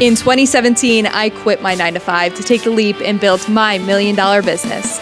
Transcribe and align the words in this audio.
In 0.00 0.14
2017, 0.14 1.06
I 1.06 1.28
quit 1.28 1.60
my 1.60 1.74
9 1.74 1.94
to 1.94 1.98
5 1.98 2.34
to 2.36 2.42
take 2.44 2.62
the 2.62 2.70
leap 2.70 3.00
and 3.00 3.18
build 3.18 3.48
my 3.48 3.78
million 3.78 4.14
dollar 4.14 4.42
business. 4.42 5.00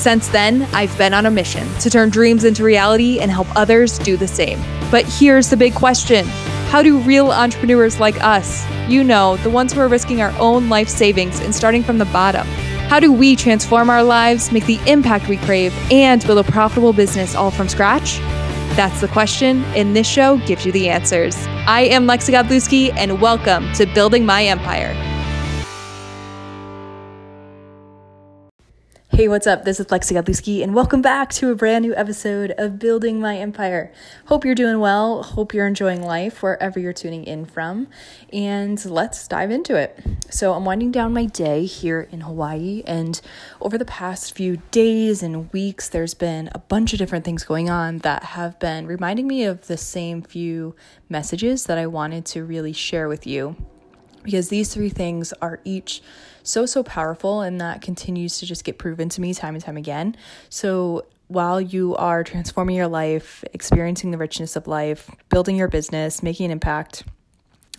Since 0.00 0.28
then, 0.28 0.68
I've 0.72 0.96
been 0.96 1.12
on 1.12 1.26
a 1.26 1.32
mission 1.32 1.66
to 1.80 1.90
turn 1.90 2.10
dreams 2.10 2.44
into 2.44 2.62
reality 2.62 3.18
and 3.18 3.28
help 3.28 3.48
others 3.56 3.98
do 3.98 4.16
the 4.16 4.28
same. 4.28 4.60
But 4.92 5.04
here's 5.04 5.50
the 5.50 5.56
big 5.56 5.74
question 5.74 6.26
How 6.68 6.80
do 6.80 6.98
real 6.98 7.32
entrepreneurs 7.32 7.98
like 7.98 8.22
us, 8.22 8.64
you 8.88 9.02
know, 9.02 9.36
the 9.38 9.50
ones 9.50 9.72
who 9.72 9.80
are 9.80 9.88
risking 9.88 10.22
our 10.22 10.32
own 10.38 10.68
life 10.68 10.88
savings 10.88 11.40
and 11.40 11.52
starting 11.52 11.82
from 11.82 11.98
the 11.98 12.04
bottom, 12.04 12.46
how 12.86 13.00
do 13.00 13.12
we 13.12 13.34
transform 13.34 13.90
our 13.90 14.04
lives, 14.04 14.52
make 14.52 14.66
the 14.66 14.78
impact 14.86 15.28
we 15.28 15.38
crave, 15.38 15.74
and 15.90 16.24
build 16.24 16.38
a 16.38 16.44
profitable 16.52 16.92
business 16.92 17.34
all 17.34 17.50
from 17.50 17.68
scratch? 17.68 18.20
That's 18.72 19.00
the 19.00 19.08
question, 19.08 19.62
and 19.76 19.94
this 19.94 20.06
show 20.06 20.38
gives 20.38 20.66
you 20.66 20.72
the 20.72 20.88
answers. 20.88 21.36
I 21.66 21.82
am 21.82 22.06
Lexi 22.06 22.32
Godlewski, 22.32 22.92
and 22.96 23.20
welcome 23.20 23.72
to 23.74 23.86
Building 23.86 24.26
My 24.26 24.44
Empire. 24.44 25.13
Hey, 29.14 29.28
what's 29.28 29.46
up? 29.46 29.64
This 29.64 29.78
is 29.78 29.86
Lexi 29.86 30.20
Godlewski, 30.20 30.60
and 30.64 30.74
welcome 30.74 31.00
back 31.00 31.30
to 31.34 31.52
a 31.52 31.54
brand 31.54 31.84
new 31.84 31.94
episode 31.94 32.52
of 32.58 32.80
Building 32.80 33.20
My 33.20 33.38
Empire. 33.38 33.92
Hope 34.24 34.44
you're 34.44 34.56
doing 34.56 34.80
well. 34.80 35.22
Hope 35.22 35.54
you're 35.54 35.68
enjoying 35.68 36.02
life 36.02 36.42
wherever 36.42 36.80
you're 36.80 36.92
tuning 36.92 37.22
in 37.22 37.44
from. 37.44 37.86
And 38.32 38.84
let's 38.84 39.28
dive 39.28 39.52
into 39.52 39.76
it. 39.76 40.04
So, 40.30 40.52
I'm 40.52 40.64
winding 40.64 40.90
down 40.90 41.12
my 41.12 41.26
day 41.26 41.64
here 41.64 42.08
in 42.10 42.22
Hawaii, 42.22 42.82
and 42.88 43.20
over 43.60 43.78
the 43.78 43.84
past 43.84 44.34
few 44.34 44.56
days 44.72 45.22
and 45.22 45.52
weeks, 45.52 45.88
there's 45.88 46.14
been 46.14 46.50
a 46.52 46.58
bunch 46.58 46.92
of 46.92 46.98
different 46.98 47.24
things 47.24 47.44
going 47.44 47.70
on 47.70 47.98
that 47.98 48.24
have 48.24 48.58
been 48.58 48.84
reminding 48.84 49.28
me 49.28 49.44
of 49.44 49.68
the 49.68 49.76
same 49.76 50.22
few 50.22 50.74
messages 51.08 51.66
that 51.66 51.78
I 51.78 51.86
wanted 51.86 52.24
to 52.26 52.44
really 52.44 52.72
share 52.72 53.06
with 53.06 53.28
you 53.28 53.54
because 54.24 54.48
these 54.48 54.74
three 54.74 54.88
things 54.88 55.32
are 55.34 55.60
each 55.64 56.02
so, 56.44 56.66
so 56.66 56.82
powerful, 56.82 57.40
and 57.40 57.60
that 57.60 57.82
continues 57.82 58.38
to 58.38 58.46
just 58.46 58.64
get 58.64 58.78
proven 58.78 59.08
to 59.08 59.20
me 59.20 59.34
time 59.34 59.54
and 59.54 59.64
time 59.64 59.76
again. 59.76 60.16
So, 60.50 61.06
while 61.28 61.60
you 61.60 61.96
are 61.96 62.22
transforming 62.22 62.76
your 62.76 62.86
life, 62.86 63.42
experiencing 63.54 64.10
the 64.10 64.18
richness 64.18 64.56
of 64.56 64.66
life, 64.66 65.10
building 65.30 65.56
your 65.56 65.68
business, 65.68 66.22
making 66.22 66.46
an 66.46 66.52
impact, 66.52 67.04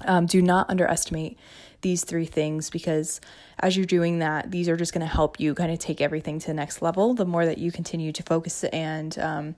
um, 0.02 0.26
do 0.26 0.42
not 0.42 0.70
underestimate 0.70 1.38
these 1.82 2.04
three 2.04 2.26
things 2.26 2.72
because 2.72 3.22
as 3.60 3.78
you're 3.78 3.86
doing 3.86 4.20
that, 4.20 4.50
these 4.50 4.68
are 4.68 4.76
just 4.76 4.92
going 4.92 5.06
to 5.06 5.12
help 5.12 5.40
you 5.40 5.54
kind 5.54 5.72
of 5.72 5.78
take 5.78 6.02
everything 6.02 6.40
to 6.40 6.48
the 6.48 6.54
next 6.54 6.82
level. 6.82 7.14
The 7.14 7.26
more 7.26 7.46
that 7.46 7.60
you 7.60 7.72
continue 7.72 8.12
to 8.12 8.24
focus 8.24 8.64
and 8.66 9.18
um, 9.20 9.56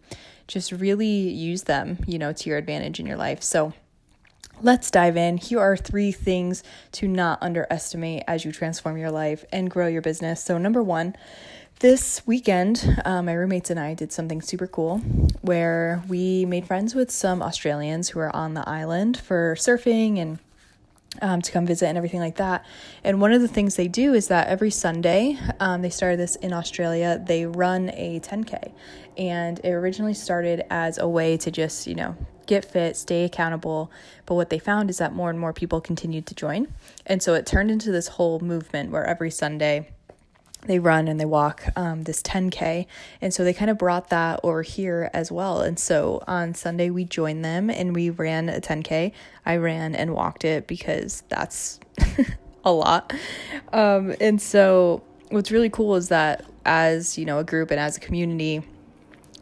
just 0.48 0.74
really 0.74 1.08
use 1.08 1.64
them, 1.64 2.00
you 2.06 2.20
know, 2.20 2.34
to 2.34 2.50
your 2.50 2.58
advantage 2.58 3.00
in 3.00 3.06
your 3.06 3.16
life. 3.16 3.42
So, 3.42 3.74
Let's 4.60 4.90
dive 4.90 5.18
in. 5.18 5.38
Here 5.38 5.60
are 5.60 5.78
three 5.78 6.12
things 6.12 6.64
to 6.94 7.08
not 7.08 7.38
underestimate 7.44 8.24
as 8.28 8.44
you 8.44 8.52
transform 8.52 8.98
your 8.98 9.12
life 9.12 9.46
and 9.52 9.70
grow 9.70 9.86
your 9.86 10.02
business. 10.02 10.44
So, 10.44 10.58
number 10.58 10.82
one, 10.82 11.16
this 11.80 12.26
weekend, 12.26 13.00
uh, 13.06 13.22
my 13.22 13.34
roommates 13.34 13.70
and 13.70 13.80
I 13.80 13.94
did 13.94 14.12
something 14.12 14.42
super 14.42 14.66
cool 14.66 14.98
where 15.42 16.02
we 16.08 16.46
made 16.46 16.66
friends 16.66 16.96
with 16.96 17.12
some 17.12 17.44
Australians 17.44 18.10
who 18.10 18.20
are 18.20 18.36
on 18.36 18.56
the 18.56 18.68
island 18.68 19.18
for 19.18 19.56
surfing 19.60 20.18
and 20.18 20.40
um, 21.22 21.44
to 21.44 21.52
come 21.52 21.68
visit 21.68 21.86
and 21.86 21.98
everything 21.98 22.20
like 22.20 22.38
that. 22.38 22.66
And 23.04 23.22
one 23.22 23.34
of 23.34 23.42
the 23.42 23.48
things 23.48 23.76
they 23.76 23.88
do 23.88 24.16
is 24.16 24.28
that 24.30 24.48
every 24.48 24.72
Sunday, 24.72 25.38
um, 25.60 25.84
they 25.84 25.92
started 25.92 26.20
this 26.20 26.36
in 26.36 26.52
Australia, 26.52 27.24
they 27.24 27.46
run 27.46 27.92
a 27.94 28.20
10K. 28.22 28.72
And 29.20 29.60
it 29.60 29.70
originally 29.70 30.16
started 30.16 30.64
as 30.72 30.98
a 30.98 31.08
way 31.08 31.38
to 31.38 31.52
just, 31.52 31.86
you 31.86 31.94
know, 31.94 32.16
get 32.48 32.66
fit, 32.66 32.98
stay 32.98 33.24
accountable. 33.24 33.92
But 34.26 34.36
what 34.36 34.50
they 34.50 34.60
found 34.60 34.90
is 34.90 34.98
that 34.98 35.14
more 35.14 35.30
and 35.30 35.40
more 35.40 35.54
people 35.54 35.80
continued 35.82 36.26
to 36.28 36.36
join. 36.36 36.74
And 37.06 37.22
so 37.22 37.34
it 37.34 37.46
turned 37.46 37.70
into 37.70 37.92
this 37.92 38.08
whole 38.08 38.40
movement 38.40 38.92
where 38.92 39.06
every 39.06 39.32
Sunday, 39.32 39.90
they 40.66 40.80
run 40.80 41.08
and 41.08 41.20
they 41.20 41.26
walk 41.26 41.66
um, 41.76 42.04
this 42.04 42.22
10K. 42.22 42.88
And 43.22 43.34
so 43.34 43.44
they 43.44 43.54
kind 43.54 43.70
of 43.70 43.78
brought 43.78 44.10
that 44.10 44.40
over 44.44 44.62
here 44.62 45.10
as 45.14 45.32
well. 45.32 45.62
And 45.62 45.80
so 45.80 46.24
on 46.28 46.54
Sunday, 46.54 46.90
we 46.90 47.06
joined 47.06 47.46
them 47.46 47.70
and 47.70 47.96
we 47.96 48.10
ran 48.10 48.50
a 48.50 48.60
10K. 48.60 49.12
I 49.46 49.58
ran 49.58 49.96
and 49.96 50.14
walked 50.14 50.44
it 50.46 50.68
because 50.68 51.24
that's 51.30 51.80
a 52.66 52.72
lot. 52.72 53.14
Um, 53.72 54.16
and 54.20 54.42
so 54.42 55.04
what's 55.30 55.52
really 55.52 55.70
cool 55.70 55.96
is 55.96 56.10
that 56.10 56.46
as, 56.66 57.18
you 57.18 57.26
know, 57.26 57.40
a 57.40 57.44
group 57.44 57.72
and 57.72 57.80
as 57.80 57.98
a 57.98 58.00
community, 58.00 58.64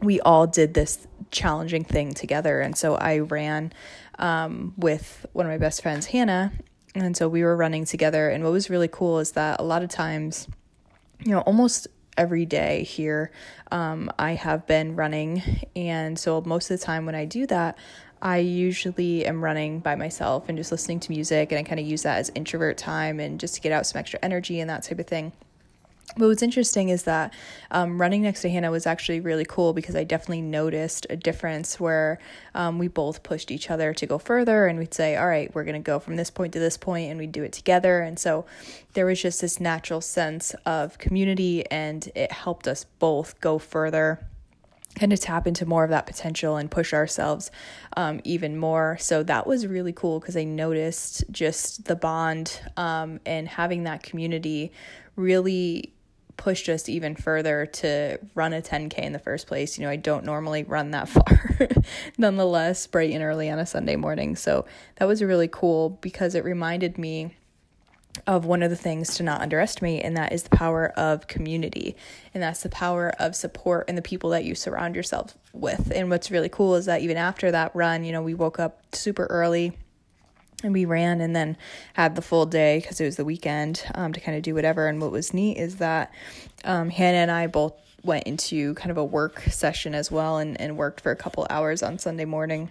we 0.02 0.20
all 0.20 0.46
did 0.46 0.74
this 0.74 1.06
challenging 1.30 1.84
thing 1.84 2.14
together. 2.14 2.60
And 2.60 2.76
so 2.76 2.94
I 2.94 3.18
ran 3.18 3.72
um, 4.18 4.74
with 4.76 5.26
one 5.32 5.46
of 5.46 5.50
my 5.50 5.58
best 5.58 5.82
friends, 5.82 6.06
Hannah. 6.06 6.52
And 6.94 7.16
so 7.16 7.28
we 7.28 7.42
were 7.42 7.56
running 7.56 7.84
together. 7.84 8.30
And 8.30 8.42
what 8.42 8.52
was 8.52 8.70
really 8.70 8.88
cool 8.88 9.18
is 9.18 9.32
that 9.32 9.60
a 9.60 9.62
lot 9.62 9.82
of 9.82 9.90
times, 9.90 10.48
you 11.22 11.32
know, 11.32 11.40
almost 11.40 11.88
every 12.16 12.46
day 12.46 12.84
here, 12.84 13.30
um, 13.70 14.10
I 14.18 14.32
have 14.32 14.66
been 14.66 14.96
running. 14.96 15.42
And 15.76 16.18
so 16.18 16.40
most 16.46 16.70
of 16.70 16.78
the 16.78 16.84
time 16.84 17.04
when 17.04 17.14
I 17.14 17.26
do 17.26 17.46
that, 17.48 17.78
I 18.22 18.38
usually 18.38 19.26
am 19.26 19.44
running 19.44 19.80
by 19.80 19.94
myself 19.94 20.48
and 20.48 20.56
just 20.56 20.72
listening 20.72 21.00
to 21.00 21.12
music. 21.12 21.52
And 21.52 21.58
I 21.58 21.62
kind 21.62 21.78
of 21.78 21.86
use 21.86 22.02
that 22.02 22.18
as 22.18 22.30
introvert 22.34 22.78
time 22.78 23.20
and 23.20 23.38
just 23.38 23.54
to 23.56 23.60
get 23.60 23.72
out 23.72 23.86
some 23.86 23.98
extra 23.98 24.18
energy 24.22 24.60
and 24.60 24.70
that 24.70 24.82
type 24.82 24.98
of 24.98 25.06
thing. 25.06 25.32
But 26.16 26.28
what's 26.28 26.42
interesting 26.42 26.88
is 26.88 27.02
that 27.02 27.34
um, 27.70 28.00
running 28.00 28.22
next 28.22 28.40
to 28.42 28.48
Hannah 28.48 28.70
was 28.70 28.86
actually 28.86 29.20
really 29.20 29.44
cool 29.44 29.74
because 29.74 29.94
I 29.94 30.04
definitely 30.04 30.40
noticed 30.40 31.06
a 31.10 31.16
difference 31.16 31.78
where 31.78 32.18
um, 32.54 32.78
we 32.78 32.88
both 32.88 33.22
pushed 33.22 33.50
each 33.50 33.70
other 33.70 33.92
to 33.92 34.06
go 34.06 34.16
further 34.16 34.66
and 34.66 34.78
we'd 34.78 34.94
say, 34.94 35.16
all 35.16 35.26
right, 35.26 35.54
we're 35.54 35.64
going 35.64 35.74
to 35.74 35.86
go 35.86 35.98
from 35.98 36.16
this 36.16 36.30
point 36.30 36.54
to 36.54 36.58
this 36.58 36.78
point 36.78 37.10
and 37.10 37.20
we'd 37.20 37.32
do 37.32 37.42
it 37.42 37.52
together. 37.52 38.00
And 38.00 38.18
so 38.18 38.46
there 38.94 39.04
was 39.04 39.20
just 39.20 39.42
this 39.42 39.60
natural 39.60 40.00
sense 40.00 40.54
of 40.64 40.96
community 40.96 41.70
and 41.70 42.08
it 42.14 42.32
helped 42.32 42.66
us 42.66 42.86
both 42.98 43.38
go 43.40 43.58
further 43.58 44.26
kind 44.94 45.12
of 45.12 45.20
tap 45.20 45.46
into 45.46 45.66
more 45.66 45.84
of 45.84 45.90
that 45.90 46.06
potential 46.06 46.56
and 46.56 46.70
push 46.70 46.94
ourselves 46.94 47.50
um, 47.98 48.18
even 48.24 48.56
more. 48.56 48.96
So 48.98 49.22
that 49.24 49.46
was 49.46 49.66
really 49.66 49.92
cool 49.92 50.20
because 50.20 50.38
I 50.38 50.44
noticed 50.44 51.24
just 51.30 51.84
the 51.84 51.96
bond 51.96 52.58
um, 52.78 53.20
and 53.26 53.46
having 53.46 53.84
that 53.84 54.02
community 54.02 54.72
really 55.14 55.92
pushed 56.36 56.68
us 56.68 56.88
even 56.88 57.14
further 57.14 57.66
to 57.66 58.18
run 58.34 58.52
a 58.52 58.60
10K 58.60 58.98
in 58.98 59.12
the 59.12 59.18
first 59.18 59.46
place. 59.46 59.78
You 59.78 59.84
know, 59.84 59.90
I 59.90 59.96
don't 59.96 60.24
normally 60.24 60.64
run 60.64 60.90
that 60.92 61.08
far, 61.08 61.68
nonetheless, 62.18 62.86
bright 62.86 63.12
and 63.12 63.22
early 63.22 63.50
on 63.50 63.58
a 63.58 63.66
Sunday 63.66 63.96
morning. 63.96 64.36
So 64.36 64.66
that 64.96 65.06
was 65.06 65.22
really 65.22 65.48
cool 65.48 65.90
because 65.90 66.34
it 66.34 66.44
reminded 66.44 66.98
me 66.98 67.34
of 68.26 68.46
one 68.46 68.62
of 68.62 68.70
the 68.70 68.76
things 68.76 69.14
to 69.16 69.22
not 69.22 69.42
underestimate, 69.42 70.02
and 70.02 70.16
that 70.16 70.32
is 70.32 70.44
the 70.44 70.56
power 70.56 70.88
of 70.96 71.26
community. 71.26 71.96
And 72.32 72.42
that's 72.42 72.62
the 72.62 72.68
power 72.68 73.12
of 73.18 73.36
support 73.36 73.86
and 73.88 73.96
the 73.96 74.02
people 74.02 74.30
that 74.30 74.44
you 74.44 74.54
surround 74.54 74.96
yourself 74.96 75.36
with. 75.52 75.92
And 75.94 76.08
what's 76.08 76.30
really 76.30 76.48
cool 76.48 76.76
is 76.76 76.86
that 76.86 77.02
even 77.02 77.16
after 77.16 77.50
that 77.50 77.74
run, 77.74 78.04
you 78.04 78.12
know, 78.12 78.22
we 78.22 78.34
woke 78.34 78.58
up 78.58 78.94
super 78.94 79.26
early 79.26 79.76
and 80.62 80.72
we 80.72 80.84
ran 80.84 81.20
and 81.20 81.36
then 81.36 81.56
had 81.94 82.16
the 82.16 82.22
full 82.22 82.46
day 82.46 82.78
because 82.80 83.00
it 83.00 83.04
was 83.04 83.16
the 83.16 83.24
weekend 83.24 83.84
um, 83.94 84.12
to 84.12 84.20
kind 84.20 84.36
of 84.36 84.42
do 84.42 84.54
whatever. 84.54 84.86
And 84.86 85.00
what 85.00 85.12
was 85.12 85.34
neat 85.34 85.58
is 85.58 85.76
that 85.76 86.12
um, 86.64 86.90
Hannah 86.90 87.18
and 87.18 87.30
I 87.30 87.46
both 87.46 87.74
went 88.02 88.24
into 88.24 88.74
kind 88.74 88.90
of 88.90 88.96
a 88.96 89.04
work 89.04 89.40
session 89.42 89.94
as 89.94 90.10
well 90.10 90.38
and, 90.38 90.58
and 90.60 90.76
worked 90.76 91.00
for 91.00 91.10
a 91.10 91.16
couple 91.16 91.46
hours 91.50 91.82
on 91.82 91.98
Sunday 91.98 92.24
morning. 92.24 92.70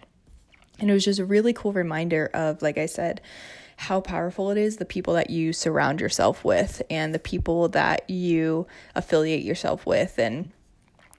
And 0.80 0.90
it 0.90 0.94
was 0.94 1.06
just 1.06 1.20
a 1.20 1.26
really 1.26 1.54
cool 1.54 1.74
reminder 1.74 2.30
of, 2.34 2.62
like 2.62 2.78
I 2.78 2.86
said, 2.86 3.22
how 3.78 4.02
powerful 4.02 4.52
it 4.52 4.58
is 4.58 4.78
the 4.78 4.86
people 4.86 5.14
that 5.14 5.30
you 5.30 5.54
surround 5.54 6.00
yourself 6.00 6.44
with 6.44 6.82
and 6.90 7.14
the 7.14 7.20
people 7.20 7.68
that 7.70 8.10
you 8.10 8.68
affiliate 8.96 9.44
yourself 9.44 9.86
with. 9.86 10.18
And 10.18 10.52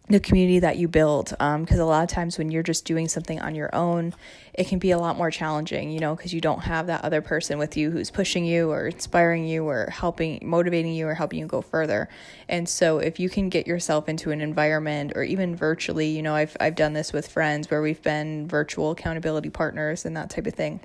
the 0.08 0.20
community 0.20 0.60
that 0.60 0.76
you 0.76 0.86
build 0.86 1.30
because 1.30 1.40
um, 1.40 1.80
a 1.80 1.84
lot 1.84 2.04
of 2.04 2.08
times 2.08 2.38
when 2.38 2.50
you're 2.50 2.62
just 2.62 2.84
doing 2.84 3.08
something 3.08 3.40
on 3.40 3.56
your 3.56 3.74
own 3.74 4.14
it 4.54 4.68
can 4.68 4.78
be 4.78 4.92
a 4.92 4.98
lot 4.98 5.16
more 5.16 5.32
challenging 5.32 5.90
you 5.90 5.98
know 5.98 6.14
because 6.14 6.32
you 6.32 6.40
don't 6.40 6.60
have 6.60 6.86
that 6.86 7.04
other 7.04 7.20
person 7.20 7.58
with 7.58 7.76
you 7.76 7.91
who's 7.91 8.10
pushing 8.10 8.44
you 8.44 8.70
or 8.70 8.86
inspiring 8.86 9.47
you 9.47 9.66
or 9.66 9.88
helping 9.91 10.38
motivating 10.42 10.92
you 10.92 11.08
or 11.08 11.14
helping 11.14 11.38
you 11.38 11.47
go 11.47 11.60
further. 11.60 12.08
And 12.48 12.68
so 12.68 12.98
if 12.98 13.18
you 13.18 13.28
can 13.28 13.48
get 13.48 13.66
yourself 13.66 14.08
into 14.08 14.30
an 14.30 14.41
environment 14.41 15.12
or 15.16 15.24
even 15.24 15.56
virtually 15.56 16.09
you 16.09 16.22
know 16.22 16.34
i've, 16.34 16.56
I've 16.60 16.76
done 16.76 16.92
this 16.92 17.12
with 17.12 17.28
friends 17.28 17.70
where 17.70 17.82
we've 17.82 18.02
been 18.02 18.47
virtual 18.47 18.92
accountability 18.92 19.50
partners 19.50 20.04
and 20.04 20.16
that 20.16 20.30
type 20.30 20.47
of 20.47 20.54
thing. 20.54 20.80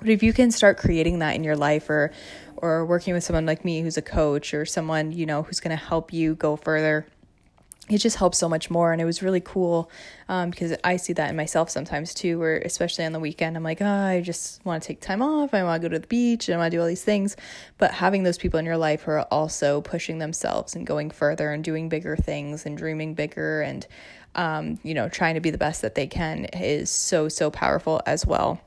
But 0.00 0.10
if 0.10 0.22
you 0.22 0.32
can 0.32 0.50
start 0.52 0.78
creating 0.78 1.18
that 1.18 1.34
in 1.34 1.44
your 1.44 1.56
life 1.56 1.90
or 1.90 2.12
or 2.56 2.86
working 2.86 3.14
with 3.14 3.24
someone 3.24 3.46
like 3.46 3.64
me 3.64 3.82
who's 3.82 3.96
a 3.98 4.02
coach 4.02 4.54
or 4.54 4.64
someone 4.64 5.12
you 5.12 5.26
know 5.26 5.42
who's 5.42 5.60
going 5.60 5.76
to 5.76 5.84
help 5.84 6.12
you 6.12 6.34
go 6.34 6.56
further 6.56 7.06
it 7.90 7.98
just 7.98 8.16
helps 8.16 8.38
so 8.38 8.48
much 8.48 8.70
more 8.70 8.92
and 8.92 9.00
it 9.00 9.04
was 9.04 9.22
really 9.22 9.40
cool 9.40 9.90
um, 10.28 10.50
because 10.50 10.74
i 10.84 10.96
see 10.96 11.12
that 11.12 11.30
in 11.30 11.36
myself 11.36 11.70
sometimes 11.70 12.12
too 12.12 12.38
where 12.38 12.58
especially 12.58 13.04
on 13.04 13.12
the 13.12 13.20
weekend 13.20 13.56
i'm 13.56 13.62
like 13.62 13.80
oh, 13.80 13.86
i 13.86 14.20
just 14.20 14.64
want 14.64 14.82
to 14.82 14.86
take 14.86 15.00
time 15.00 15.22
off 15.22 15.54
i 15.54 15.62
want 15.62 15.80
to 15.82 15.88
go 15.88 15.92
to 15.92 15.98
the 15.98 16.06
beach 16.06 16.48
and 16.48 16.54
i 16.54 16.58
want 16.58 16.70
to 16.70 16.76
do 16.76 16.80
all 16.80 16.86
these 16.86 17.04
things. 17.04 17.36
But 17.78 17.92
having 17.92 18.22
those 18.22 18.38
people 18.38 18.58
in 18.58 18.66
your 18.66 18.76
life 18.76 19.02
who 19.02 19.12
are 19.12 19.22
also 19.22 19.80
pushing 19.80 20.18
themselves 20.18 20.74
and 20.74 20.86
going 20.86 21.10
further 21.10 21.52
and 21.52 21.62
doing 21.62 21.88
bigger 21.88 22.16
things 22.16 22.66
and 22.66 22.76
dreaming 22.76 23.14
bigger 23.14 23.62
and 23.62 23.86
um, 24.34 24.78
you 24.82 24.94
know 24.94 25.08
trying 25.08 25.34
to 25.34 25.40
be 25.40 25.50
the 25.50 25.58
best 25.58 25.82
that 25.82 25.94
they 25.94 26.06
can 26.06 26.44
is 26.46 26.90
so 26.90 27.28
so 27.28 27.50
powerful 27.50 28.00
as 28.06 28.26
well 28.26 28.60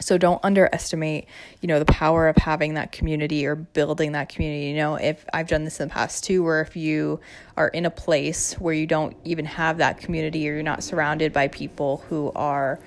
so 0.00 0.18
don't 0.18 0.40
underestimate 0.42 1.26
you 1.60 1.68
know 1.68 1.78
the 1.78 1.84
power 1.86 2.28
of 2.28 2.36
having 2.36 2.74
that 2.74 2.92
community 2.92 3.46
or 3.46 3.54
building 3.54 4.12
that 4.12 4.28
community. 4.28 4.66
You 4.66 4.76
know 4.76 4.96
if 4.96 5.24
i've 5.32 5.46
done 5.46 5.64
this 5.64 5.80
in 5.80 5.88
the 5.88 5.94
past 5.94 6.24
too 6.24 6.42
where 6.42 6.60
if 6.60 6.76
you 6.76 7.20
are 7.56 7.68
in 7.68 7.86
a 7.86 7.90
place 7.90 8.54
where 8.54 8.74
you 8.74 8.86
don't 8.86 9.16
even 9.24 9.44
have 9.44 9.78
that 9.78 9.98
community 9.98 10.48
or 10.48 10.54
you're 10.54 10.62
not 10.62 10.82
surrounded 10.82 11.32
by 11.32 11.48
people 11.48 11.98
who 12.08 12.32
are 12.34 12.80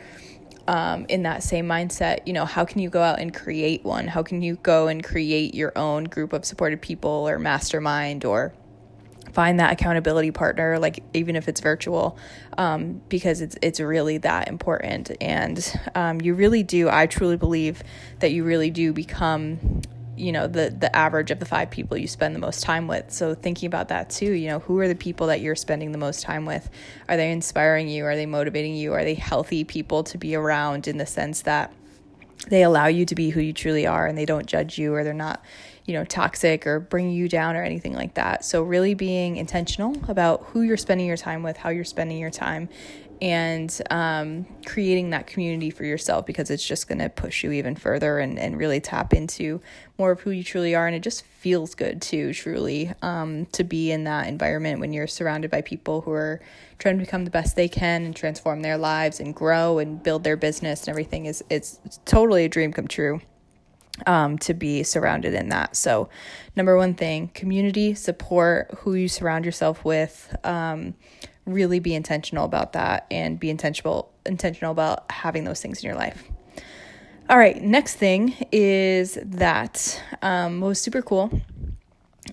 um, 0.68 1.06
in 1.07 1.24
that 1.24 1.44
same 1.44 1.65
mindset 1.65 2.27
you 2.27 2.33
know 2.33 2.45
how 2.45 2.65
can 2.65 2.81
you 2.81 2.89
go 2.89 3.01
out 3.01 3.19
and 3.19 3.33
create 3.33 3.83
one? 3.83 4.07
How 4.07 4.24
can 4.24 4.42
you 4.42 4.56
go 4.57 4.88
and 4.88 5.04
create 5.04 5.56
your 5.56 5.71
own 5.77 6.06
group 6.06 6.33
of 6.33 6.45
supported 6.45 6.81
people 6.81 7.27
or 7.27 7.39
mastermind 7.39 8.25
or 8.25 8.54
find 9.31 9.59
that 9.59 9.71
accountability 9.71 10.31
partner, 10.31 10.79
like 10.79 11.03
even 11.13 11.35
if 11.35 11.47
it's 11.47 11.62
virtual, 11.62 12.18
um, 12.57 13.01
because 13.09 13.41
it's 13.41 13.57
it's 13.62 13.79
really 13.79 14.18
that 14.19 14.47
important. 14.47 15.12
And 15.21 15.79
um, 15.95 16.21
you 16.21 16.33
really 16.33 16.63
do. 16.63 16.89
I 16.89 17.07
truly 17.07 17.38
believe 17.38 17.83
that 18.19 18.31
you 18.31 18.44
really 18.44 18.69
do 18.69 18.94
become 18.94 19.81
you 20.18 20.31
know 20.31 20.47
the 20.47 20.75
the 20.77 20.94
average 20.95 21.31
of 21.31 21.39
the 21.39 21.45
five 21.45 21.69
people 21.69 21.95
you 21.95 22.07
spend 22.07 22.33
the 22.33 22.39
most 22.39 22.63
time 22.63 22.88
with 22.88 23.12
so 23.12 23.35
thinking 23.35 23.68
about 23.68 23.89
that 23.89 24.09
too 24.09 24.31
you 24.31 24.47
know 24.47 24.57
who 24.59 24.79
are 24.79 24.88
the 24.88 24.95
people 24.95 25.27
that 25.27 25.41
you're 25.41 25.56
spending 25.56 25.91
the 25.91 25.97
most 25.97 26.23
time 26.23 26.44
with 26.44 26.69
are 27.07 27.15
they 27.15 27.31
inspiring 27.31 27.88
you 27.88 28.03
are 28.03 28.15
they 28.15 28.25
motivating 28.25 28.75
you 28.75 28.94
are 28.94 29.03
they 29.03 29.13
healthy 29.13 29.63
people 29.63 30.03
to 30.03 30.18
be 30.18 30.35
around 30.35 30.88
in 30.88 30.97
the 30.97 31.06
sense 31.06 31.44
that 31.44 31.71
they 32.50 32.63
allow 32.63 32.88
you 32.88 33.06
to 33.06 33.15
be 33.15 33.30
who 33.30 33.39
you 33.39 33.53
truly 33.53 33.85
are 33.85 34.07
and 34.07 34.18
they 34.18 34.25
don't 34.25 34.47
judge 34.47 34.77
you 34.77 34.94
or 34.94 35.03
they're 35.03 35.13
not 35.13 35.44
you 35.88 35.94
know, 35.94 36.04
toxic 36.04 36.68
or 36.68 36.80
bringing 36.81 37.16
you 37.16 37.28
down 37.28 37.56
or 37.56 37.63
anything 37.63 37.94
like 37.94 38.13
that. 38.16 38.45
So, 38.45 38.62
really 38.62 38.94
being 38.94 39.38
intentional 39.38 39.95
about 40.10 40.44
who 40.48 40.62
you're 40.62 40.78
spending 40.78 41.07
your 41.07 41.18
time 41.18 41.44
with, 41.44 41.57
how 41.57 41.69
you're 41.69 41.86
spending 41.86 42.19
your 42.19 42.30
time, 42.30 42.68
and 43.22 43.81
um, 43.89 44.45
creating 44.66 45.12
that 45.12 45.28
community 45.28 45.69
for 45.69 45.86
yourself 45.86 46.25
because 46.25 46.51
it's 46.51 46.66
just 46.66 46.88
going 46.88 47.00
to 47.00 47.10
push 47.10 47.44
you 47.44 47.51
even 47.54 47.75
further 47.75 48.19
and, 48.19 48.38
and 48.38 48.57
really 48.57 48.80
tap 48.80 49.13
into 49.13 49.62
more 49.98 50.12
of 50.12 50.22
who 50.22 50.31
you 50.31 50.44
truly 50.44 50.75
are. 50.75 50.86
And 50.86 50.95
it 50.95 51.01
just 51.01 51.24
feels 51.24 51.74
good 51.74 52.01
too, 52.01 52.33
truly, 52.33 52.94
um, 53.01 53.45
to 53.54 53.63
be 53.63 53.92
in 53.92 54.04
that 54.04 54.28
environment 54.28 54.81
when 54.81 54.94
you're 54.94 55.07
surrounded 55.07 55.50
by 55.50 55.62
people 55.62 56.01
who 56.01 56.12
are 56.12 56.42
trying 56.80 57.00
to 57.00 57.04
become 57.04 57.24
the 57.24 57.31
best 57.31 57.56
they 57.56 57.69
can 57.69 58.04
and 58.04 58.16
transform 58.16 58.62
their 58.62 58.78
lives 58.78 59.19
and 59.19 59.33
grow 59.33 59.80
and 59.80 60.04
build 60.04 60.24
their 60.24 60.38
business 60.38 60.81
and 60.81 60.90
everything 60.90 61.25
is 61.25 61.44
it's 61.50 61.80
totally 62.06 62.45
a 62.45 62.50
dream 62.50 62.72
come 62.72 62.88
true 62.88 63.19
um, 64.05 64.38
to 64.39 64.53
be 64.53 64.83
surrounded 64.83 65.33
in 65.33 65.49
that. 65.49 65.75
So, 65.75 66.09
number 66.55 66.77
one 66.77 66.94
thing, 66.94 67.29
community 67.33 67.94
support, 67.94 68.73
who 68.79 68.94
you 68.94 69.07
surround 69.07 69.45
yourself 69.45 69.83
with. 69.83 70.35
Um, 70.44 70.95
really 71.45 71.79
be 71.79 71.95
intentional 71.95 72.44
about 72.44 72.73
that 72.73 73.07
and 73.09 73.39
be 73.39 73.49
intentional 73.49 74.11
intentional 74.25 74.71
about 74.71 75.09
having 75.09 75.45
those 75.45 75.61
things 75.61 75.81
in 75.81 75.88
your 75.88 75.95
life. 75.95 76.25
All 77.29 77.38
right, 77.38 77.61
next 77.61 77.95
thing 77.95 78.35
is 78.51 79.17
that 79.23 80.01
um, 80.21 80.61
what 80.61 80.67
was 80.67 80.81
super 80.81 81.01
cool 81.01 81.41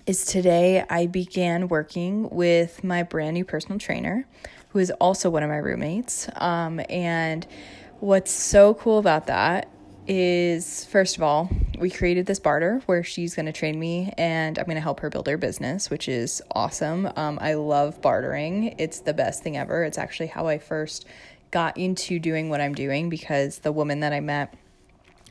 is 0.05 0.25
today 0.25 0.85
I 0.89 1.07
began 1.07 1.67
working 1.67 2.29
with 2.29 2.83
my 2.83 3.03
brand 3.03 3.33
new 3.33 3.45
personal 3.45 3.79
trainer, 3.79 4.27
who 4.69 4.79
is 4.79 4.91
also 4.91 5.29
one 5.29 5.43
of 5.43 5.49
my 5.49 5.57
roommates. 5.57 6.29
Um, 6.35 6.81
and 6.89 7.45
what's 7.99 8.31
so 8.31 8.73
cool 8.75 8.99
about 8.99 9.27
that 9.27 9.69
is 10.07 10.85
first 10.85 11.17
of 11.17 11.23
all, 11.23 11.49
we 11.79 11.89
created 11.89 12.25
this 12.25 12.39
barter 12.39 12.81
where 12.85 13.03
she's 13.03 13.35
going 13.35 13.45
to 13.45 13.51
train 13.51 13.79
me 13.79 14.13
and 14.17 14.57
I'm 14.57 14.65
going 14.65 14.75
to 14.75 14.81
help 14.81 14.99
her 15.01 15.09
build 15.09 15.27
her 15.27 15.37
business, 15.37 15.89
which 15.89 16.07
is 16.07 16.41
awesome. 16.51 17.09
Um, 17.15 17.37
I 17.41 17.55
love 17.55 18.01
bartering, 18.01 18.75
it's 18.77 18.99
the 18.99 19.13
best 19.13 19.43
thing 19.43 19.57
ever. 19.57 19.83
It's 19.83 19.97
actually 19.97 20.27
how 20.27 20.47
I 20.47 20.57
first 20.57 21.05
got 21.51 21.77
into 21.77 22.19
doing 22.19 22.49
what 22.49 22.61
I'm 22.61 22.73
doing 22.73 23.09
because 23.09 23.59
the 23.59 23.71
woman 23.71 24.01
that 24.01 24.13
I 24.13 24.19
met 24.19 24.53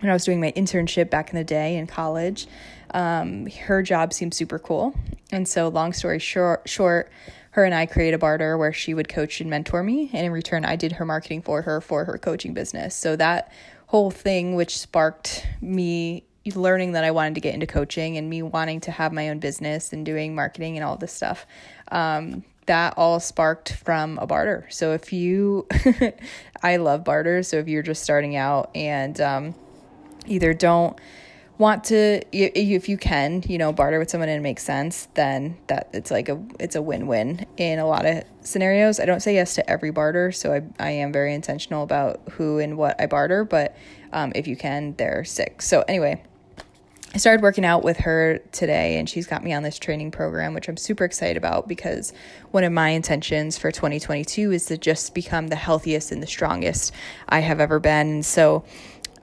when 0.00 0.10
I 0.10 0.12
was 0.12 0.24
doing 0.24 0.40
my 0.40 0.52
internship 0.52 1.08
back 1.08 1.30
in 1.30 1.36
the 1.36 1.44
day 1.44 1.76
in 1.76 1.86
college, 1.86 2.46
um, 2.92 3.46
her 3.46 3.82
job 3.82 4.12
seemed 4.12 4.34
super 4.34 4.58
cool. 4.58 4.94
And 5.32 5.48
so, 5.48 5.68
long 5.68 5.92
story 5.92 6.18
short, 6.18 6.68
short, 6.68 7.10
her 7.52 7.64
and 7.64 7.74
I 7.74 7.86
created 7.86 8.14
a 8.14 8.18
barter 8.18 8.58
where 8.58 8.72
she 8.72 8.94
would 8.94 9.08
coach 9.08 9.40
and 9.40 9.48
mentor 9.48 9.82
me, 9.82 10.10
and 10.12 10.26
in 10.26 10.32
return, 10.32 10.64
I 10.64 10.76
did 10.76 10.92
her 10.92 11.04
marketing 11.04 11.42
for 11.42 11.62
her 11.62 11.80
for 11.80 12.04
her 12.04 12.18
coaching 12.18 12.52
business. 12.52 12.94
So 12.96 13.16
that 13.16 13.52
whole 13.86 14.10
thing, 14.10 14.54
which 14.54 14.78
sparked 14.78 15.46
me 15.60 16.24
learning 16.54 16.92
that 16.92 17.04
I 17.04 17.10
wanted 17.10 17.36
to 17.36 17.40
get 17.40 17.54
into 17.54 17.66
coaching 17.66 18.18
and 18.18 18.28
me 18.28 18.42
wanting 18.42 18.80
to 18.80 18.90
have 18.90 19.12
my 19.12 19.30
own 19.30 19.38
business 19.38 19.92
and 19.92 20.04
doing 20.04 20.34
marketing 20.34 20.76
and 20.76 20.84
all 20.84 20.96
this 20.96 21.12
stuff. 21.12 21.46
Um, 21.90 22.44
that 22.66 22.94
all 22.96 23.20
sparked 23.20 23.72
from 23.72 24.18
a 24.18 24.26
barter. 24.26 24.66
So 24.70 24.92
if 24.92 25.12
you, 25.12 25.66
I 26.62 26.76
love 26.76 27.04
barter. 27.04 27.42
So 27.42 27.58
if 27.58 27.68
you're 27.68 27.82
just 27.82 28.02
starting 28.02 28.36
out 28.36 28.70
and 28.74 29.20
um, 29.20 29.54
either 30.26 30.54
don't 30.54 30.98
want 31.56 31.84
to 31.84 32.20
if 32.32 32.88
you 32.88 32.96
can 32.96 33.42
you 33.46 33.58
know 33.58 33.72
barter 33.72 33.98
with 33.98 34.10
someone 34.10 34.28
and 34.28 34.38
it 34.38 34.42
makes 34.42 34.62
sense 34.62 35.06
then 35.14 35.56
that 35.68 35.88
it's 35.92 36.10
like 36.10 36.28
a 36.28 36.40
it's 36.58 36.74
a 36.74 36.82
win-win 36.82 37.46
in 37.56 37.78
a 37.78 37.86
lot 37.86 38.04
of 38.04 38.24
scenarios 38.40 38.98
i 38.98 39.04
don't 39.04 39.20
say 39.20 39.34
yes 39.34 39.54
to 39.54 39.70
every 39.70 39.90
barter 39.90 40.32
so 40.32 40.52
i, 40.52 40.62
I 40.84 40.90
am 40.90 41.12
very 41.12 41.32
intentional 41.32 41.84
about 41.84 42.20
who 42.32 42.58
and 42.58 42.76
what 42.76 43.00
i 43.00 43.06
barter 43.06 43.44
but 43.44 43.76
um, 44.12 44.32
if 44.34 44.48
you 44.48 44.56
can 44.56 44.94
they're 44.96 45.24
sick 45.24 45.62
so 45.62 45.84
anyway 45.86 46.22
I 47.14 47.18
started 47.18 47.42
working 47.42 47.64
out 47.64 47.84
with 47.84 47.98
her 47.98 48.38
today, 48.50 48.98
and 48.98 49.08
she's 49.08 49.28
got 49.28 49.44
me 49.44 49.52
on 49.52 49.62
this 49.62 49.78
training 49.78 50.10
program, 50.10 50.52
which 50.52 50.68
I'm 50.68 50.76
super 50.76 51.04
excited 51.04 51.36
about 51.36 51.68
because 51.68 52.12
one 52.50 52.64
of 52.64 52.72
my 52.72 52.88
intentions 52.88 53.56
for 53.56 53.70
2022 53.70 54.50
is 54.50 54.66
to 54.66 54.76
just 54.76 55.14
become 55.14 55.46
the 55.46 55.54
healthiest 55.54 56.10
and 56.10 56.20
the 56.20 56.26
strongest 56.26 56.92
I 57.28 57.38
have 57.38 57.60
ever 57.60 57.78
been. 57.78 58.24
So, 58.24 58.64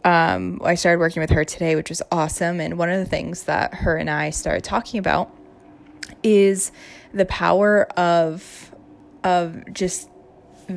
um, 0.03 0.61
I 0.63 0.75
started 0.75 0.99
working 0.99 1.21
with 1.21 1.29
her 1.29 1.43
today, 1.43 1.75
which 1.75 1.89
was 1.89 2.01
awesome. 2.11 2.59
And 2.59 2.77
one 2.77 2.89
of 2.89 2.99
the 2.99 3.05
things 3.05 3.43
that 3.43 3.73
her 3.75 3.97
and 3.97 4.09
I 4.09 4.29
started 4.31 4.63
talking 4.63 4.99
about 4.99 5.35
is 6.23 6.71
the 7.13 7.25
power 7.25 7.85
of 7.97 8.73
of 9.23 9.71
just 9.71 10.09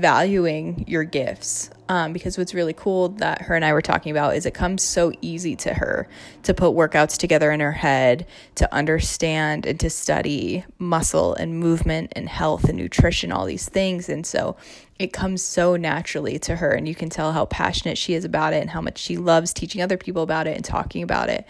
valuing 0.01 0.85
your 0.87 1.05
gifts 1.05 1.71
um, 1.89 2.13
because 2.13 2.39
what's 2.39 2.55
really 2.55 2.73
cool 2.73 3.11
that 3.11 3.43
her 3.43 3.55
and 3.55 3.65
I 3.65 3.73
were 3.73 3.83
talking 3.83 4.11
about 4.11 4.37
is 4.37 4.47
it 4.47 4.55
comes 4.55 4.83
so 4.83 5.13
easy 5.21 5.55
to 5.57 5.75
her 5.75 6.09
to 6.45 6.55
put 6.55 6.75
workouts 6.75 7.19
together 7.19 7.51
in 7.51 7.61
her 7.61 7.73
head, 7.73 8.27
to 8.55 8.73
understand 8.75 9.67
and 9.67 9.79
to 9.81 9.91
study 9.91 10.65
muscle 10.79 11.35
and 11.35 11.59
movement 11.59 12.13
and 12.17 12.29
health 12.29 12.65
and 12.65 12.79
nutrition, 12.79 13.33
all 13.33 13.45
these 13.45 13.69
things. 13.69 14.09
And 14.09 14.27
so 14.27 14.57
it 14.99 15.13
comes 15.13 15.43
so 15.43 15.77
naturally 15.77 16.39
to 16.41 16.57
her. 16.57 16.71
And 16.71 16.89
you 16.89 16.95
can 16.95 17.11
tell 17.11 17.33
how 17.33 17.45
passionate 17.47 17.99
she 17.99 18.15
is 18.15 18.25
about 18.25 18.55
it 18.55 18.63
and 18.63 18.71
how 18.71 18.81
much 18.81 18.99
she 18.99 19.19
loves 19.19 19.53
teaching 19.53 19.83
other 19.83 19.99
people 19.99 20.23
about 20.23 20.47
it 20.47 20.57
and 20.57 20.65
talking 20.65 21.03
about 21.03 21.29
it. 21.29 21.47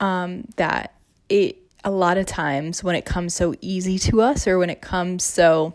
Um, 0.00 0.44
that 0.56 0.94
it, 1.28 1.58
a 1.84 1.90
lot 1.90 2.18
of 2.18 2.26
times 2.26 2.82
when 2.82 2.96
it 2.96 3.04
comes 3.04 3.34
so 3.34 3.54
easy 3.60 3.98
to 4.00 4.22
us 4.22 4.48
or 4.48 4.58
when 4.58 4.70
it 4.70 4.80
comes 4.80 5.22
so 5.22 5.74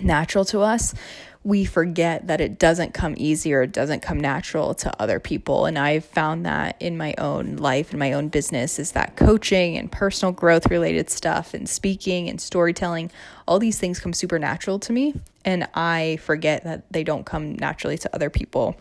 natural 0.00 0.44
to 0.46 0.60
us, 0.60 0.94
we 1.42 1.64
forget 1.64 2.26
that 2.26 2.40
it 2.40 2.58
doesn't 2.58 2.92
come 2.92 3.14
easy 3.16 3.54
or 3.54 3.62
it 3.62 3.72
doesn't 3.72 4.00
come 4.00 4.20
natural 4.20 4.74
to 4.74 5.02
other 5.02 5.18
people. 5.18 5.64
And 5.64 5.78
I've 5.78 6.04
found 6.04 6.44
that 6.44 6.76
in 6.80 6.98
my 6.98 7.14
own 7.16 7.56
life 7.56 7.90
and 7.90 7.98
my 7.98 8.12
own 8.12 8.28
business 8.28 8.78
is 8.78 8.92
that 8.92 9.16
coaching 9.16 9.78
and 9.78 9.90
personal 9.90 10.32
growth 10.32 10.70
related 10.70 11.08
stuff 11.08 11.54
and 11.54 11.66
speaking 11.66 12.28
and 12.28 12.38
storytelling, 12.38 13.10
all 13.48 13.58
these 13.58 13.78
things 13.78 14.00
come 14.00 14.12
super 14.12 14.38
natural 14.38 14.78
to 14.80 14.92
me. 14.92 15.14
And 15.44 15.66
I 15.74 16.18
forget 16.22 16.64
that 16.64 16.92
they 16.92 17.04
don't 17.04 17.24
come 17.24 17.54
naturally 17.54 17.96
to 17.98 18.14
other 18.14 18.28
people. 18.28 18.76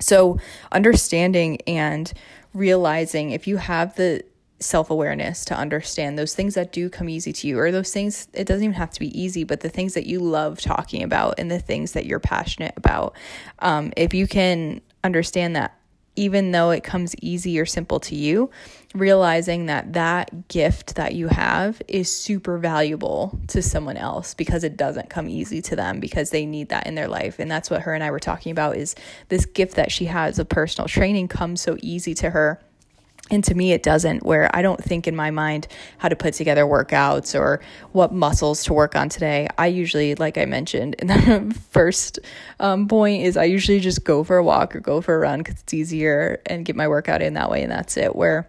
So, 0.00 0.38
understanding 0.72 1.60
and 1.66 2.10
realizing 2.54 3.30
if 3.30 3.46
you 3.46 3.58
have 3.58 3.94
the 3.96 4.24
self 4.62 4.90
awareness 4.90 5.44
to 5.46 5.54
understand 5.54 6.18
those 6.18 6.34
things 6.34 6.54
that 6.54 6.72
do 6.72 6.88
come 6.88 7.08
easy 7.08 7.32
to 7.32 7.48
you, 7.48 7.58
or 7.58 7.70
those 7.70 7.92
things, 7.92 8.28
it 8.32 8.46
doesn't 8.46 8.64
even 8.64 8.74
have 8.74 8.90
to 8.90 9.00
be 9.00 9.18
easy, 9.20 9.44
but 9.44 9.60
the 9.60 9.68
things 9.68 9.94
that 9.94 10.06
you 10.06 10.20
love 10.20 10.60
talking 10.60 11.02
about 11.02 11.38
and 11.38 11.50
the 11.50 11.58
things 11.58 11.92
that 11.92 12.06
you're 12.06 12.20
passionate 12.20 12.74
about. 12.76 13.14
Um, 13.58 13.92
if 13.96 14.14
you 14.14 14.26
can 14.26 14.80
understand 15.04 15.56
that, 15.56 15.78
even 16.14 16.50
though 16.52 16.70
it 16.70 16.84
comes 16.84 17.16
easy 17.22 17.58
or 17.58 17.64
simple 17.64 17.98
to 17.98 18.14
you, 18.14 18.50
realizing 18.94 19.66
that 19.66 19.94
that 19.94 20.48
gift 20.48 20.96
that 20.96 21.14
you 21.14 21.28
have 21.28 21.80
is 21.88 22.14
super 22.14 22.58
valuable 22.58 23.38
to 23.48 23.62
someone 23.62 23.96
else 23.96 24.34
because 24.34 24.62
it 24.62 24.76
doesn't 24.76 25.08
come 25.08 25.28
easy 25.28 25.62
to 25.62 25.74
them 25.74 26.00
because 26.00 26.28
they 26.28 26.44
need 26.44 26.68
that 26.68 26.86
in 26.86 26.94
their 26.94 27.08
life. 27.08 27.38
And 27.38 27.50
that's 27.50 27.70
what 27.70 27.82
her 27.82 27.94
and 27.94 28.04
I 28.04 28.10
were 28.10 28.20
talking 28.20 28.52
about 28.52 28.76
is 28.76 28.94
this 29.28 29.46
gift 29.46 29.76
that 29.76 29.90
she 29.90 30.04
has 30.04 30.38
of 30.38 30.48
personal 30.48 30.86
training 30.86 31.28
comes 31.28 31.62
so 31.62 31.78
easy 31.80 32.14
to 32.16 32.30
her 32.30 32.60
and 33.32 33.42
to 33.44 33.54
me, 33.54 33.72
it 33.72 33.82
doesn't, 33.82 34.24
where 34.24 34.54
I 34.54 34.60
don't 34.60 34.82
think 34.82 35.08
in 35.08 35.16
my 35.16 35.30
mind 35.30 35.66
how 35.98 36.10
to 36.10 36.14
put 36.14 36.34
together 36.34 36.64
workouts 36.64 37.38
or 37.38 37.60
what 37.92 38.12
muscles 38.12 38.62
to 38.64 38.74
work 38.74 38.94
on 38.94 39.08
today. 39.08 39.48
I 39.56 39.68
usually, 39.68 40.14
like 40.14 40.36
I 40.36 40.44
mentioned 40.44 40.96
in 40.98 41.06
the 41.06 41.58
first 41.70 42.18
um, 42.60 42.86
point, 42.88 43.22
is 43.24 43.38
I 43.38 43.44
usually 43.44 43.80
just 43.80 44.04
go 44.04 44.22
for 44.22 44.36
a 44.36 44.44
walk 44.44 44.76
or 44.76 44.80
go 44.80 45.00
for 45.00 45.14
a 45.14 45.18
run 45.18 45.38
because 45.38 45.60
it's 45.60 45.72
easier 45.72 46.42
and 46.44 46.66
get 46.66 46.76
my 46.76 46.86
workout 46.86 47.22
in 47.22 47.32
that 47.34 47.50
way. 47.50 47.62
And 47.62 47.72
that's 47.72 47.96
it. 47.96 48.14
Where 48.14 48.46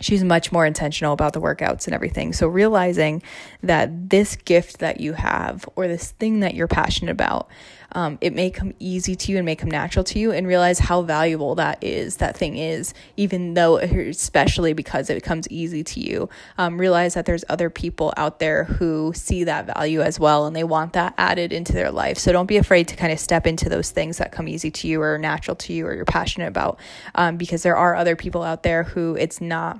she's 0.00 0.24
much 0.24 0.50
more 0.50 0.66
intentional 0.66 1.12
about 1.12 1.32
the 1.32 1.40
workouts 1.40 1.86
and 1.86 1.94
everything. 1.94 2.32
So 2.32 2.48
realizing 2.48 3.22
that 3.62 4.10
this 4.10 4.34
gift 4.34 4.80
that 4.80 5.00
you 5.00 5.12
have 5.12 5.68
or 5.76 5.86
this 5.86 6.10
thing 6.10 6.40
that 6.40 6.54
you're 6.54 6.68
passionate 6.68 7.12
about 7.12 7.48
um, 7.92 8.18
it 8.20 8.34
may 8.34 8.50
come 8.50 8.74
easy 8.78 9.14
to 9.16 9.32
you 9.32 9.38
and 9.38 9.46
may 9.46 9.56
come 9.56 9.70
natural 9.70 10.04
to 10.04 10.18
you, 10.18 10.32
and 10.32 10.46
realize 10.46 10.78
how 10.78 11.02
valuable 11.02 11.54
that 11.56 11.82
is, 11.82 12.18
that 12.18 12.36
thing 12.36 12.56
is, 12.56 12.94
even 13.16 13.54
though, 13.54 13.78
especially 13.78 14.72
because 14.72 15.10
it 15.10 15.22
comes 15.22 15.48
easy 15.48 15.82
to 15.84 16.00
you. 16.00 16.28
Um, 16.58 16.78
realize 16.78 17.14
that 17.14 17.26
there's 17.26 17.44
other 17.48 17.70
people 17.70 18.12
out 18.16 18.38
there 18.38 18.64
who 18.64 19.12
see 19.14 19.44
that 19.44 19.66
value 19.66 20.00
as 20.00 20.18
well 20.18 20.46
and 20.46 20.54
they 20.54 20.64
want 20.64 20.92
that 20.94 21.14
added 21.18 21.52
into 21.52 21.72
their 21.72 21.90
life. 21.90 22.18
So 22.18 22.32
don't 22.32 22.46
be 22.46 22.56
afraid 22.56 22.88
to 22.88 22.96
kind 22.96 23.12
of 23.12 23.20
step 23.20 23.46
into 23.46 23.68
those 23.68 23.90
things 23.90 24.18
that 24.18 24.32
come 24.32 24.48
easy 24.48 24.70
to 24.70 24.88
you 24.88 25.02
or 25.02 25.18
natural 25.18 25.56
to 25.56 25.72
you 25.72 25.86
or 25.86 25.94
you're 25.94 26.04
passionate 26.04 26.48
about 26.48 26.78
um, 27.14 27.36
because 27.36 27.62
there 27.62 27.76
are 27.76 27.94
other 27.94 28.16
people 28.16 28.42
out 28.42 28.62
there 28.62 28.84
who 28.84 29.16
it's 29.16 29.40
not 29.40 29.78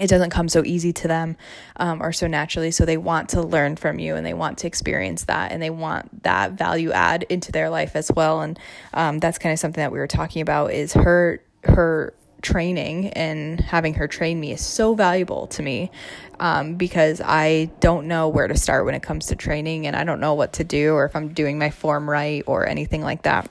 it 0.00 0.08
doesn't 0.08 0.30
come 0.30 0.48
so 0.48 0.64
easy 0.64 0.92
to 0.92 1.08
them 1.08 1.36
um, 1.76 2.02
or 2.02 2.12
so 2.12 2.26
naturally. 2.26 2.70
So 2.70 2.84
they 2.84 2.96
want 2.96 3.30
to 3.30 3.42
learn 3.42 3.76
from 3.76 3.98
you 3.98 4.14
and 4.14 4.24
they 4.24 4.34
want 4.34 4.58
to 4.58 4.66
experience 4.66 5.24
that 5.24 5.52
and 5.52 5.62
they 5.62 5.70
want 5.70 6.22
that 6.22 6.52
value 6.52 6.92
add 6.92 7.24
into 7.24 7.52
their 7.52 7.70
life 7.70 7.96
as 7.96 8.10
well. 8.14 8.40
And 8.40 8.58
um, 8.94 9.18
that's 9.18 9.38
kind 9.38 9.52
of 9.52 9.58
something 9.58 9.82
that 9.82 9.92
we 9.92 9.98
were 9.98 10.06
talking 10.06 10.42
about 10.42 10.72
is 10.72 10.92
her 10.94 11.42
her 11.64 12.14
training 12.40 13.08
and 13.10 13.60
having 13.60 13.94
her 13.94 14.06
train 14.06 14.38
me 14.38 14.52
is 14.52 14.64
so 14.64 14.94
valuable 14.94 15.48
to 15.48 15.62
me 15.62 15.90
um, 16.38 16.76
because 16.76 17.20
I 17.20 17.70
don't 17.80 18.06
know 18.06 18.28
where 18.28 18.46
to 18.46 18.56
start 18.56 18.84
when 18.84 18.94
it 18.94 19.02
comes 19.02 19.26
to 19.26 19.36
training 19.36 19.88
and 19.88 19.96
I 19.96 20.04
don't 20.04 20.20
know 20.20 20.34
what 20.34 20.52
to 20.54 20.64
do 20.64 20.94
or 20.94 21.04
if 21.04 21.16
I'm 21.16 21.32
doing 21.32 21.58
my 21.58 21.70
form 21.70 22.08
right 22.08 22.44
or 22.46 22.66
anything 22.66 23.02
like 23.02 23.22
that 23.22 23.50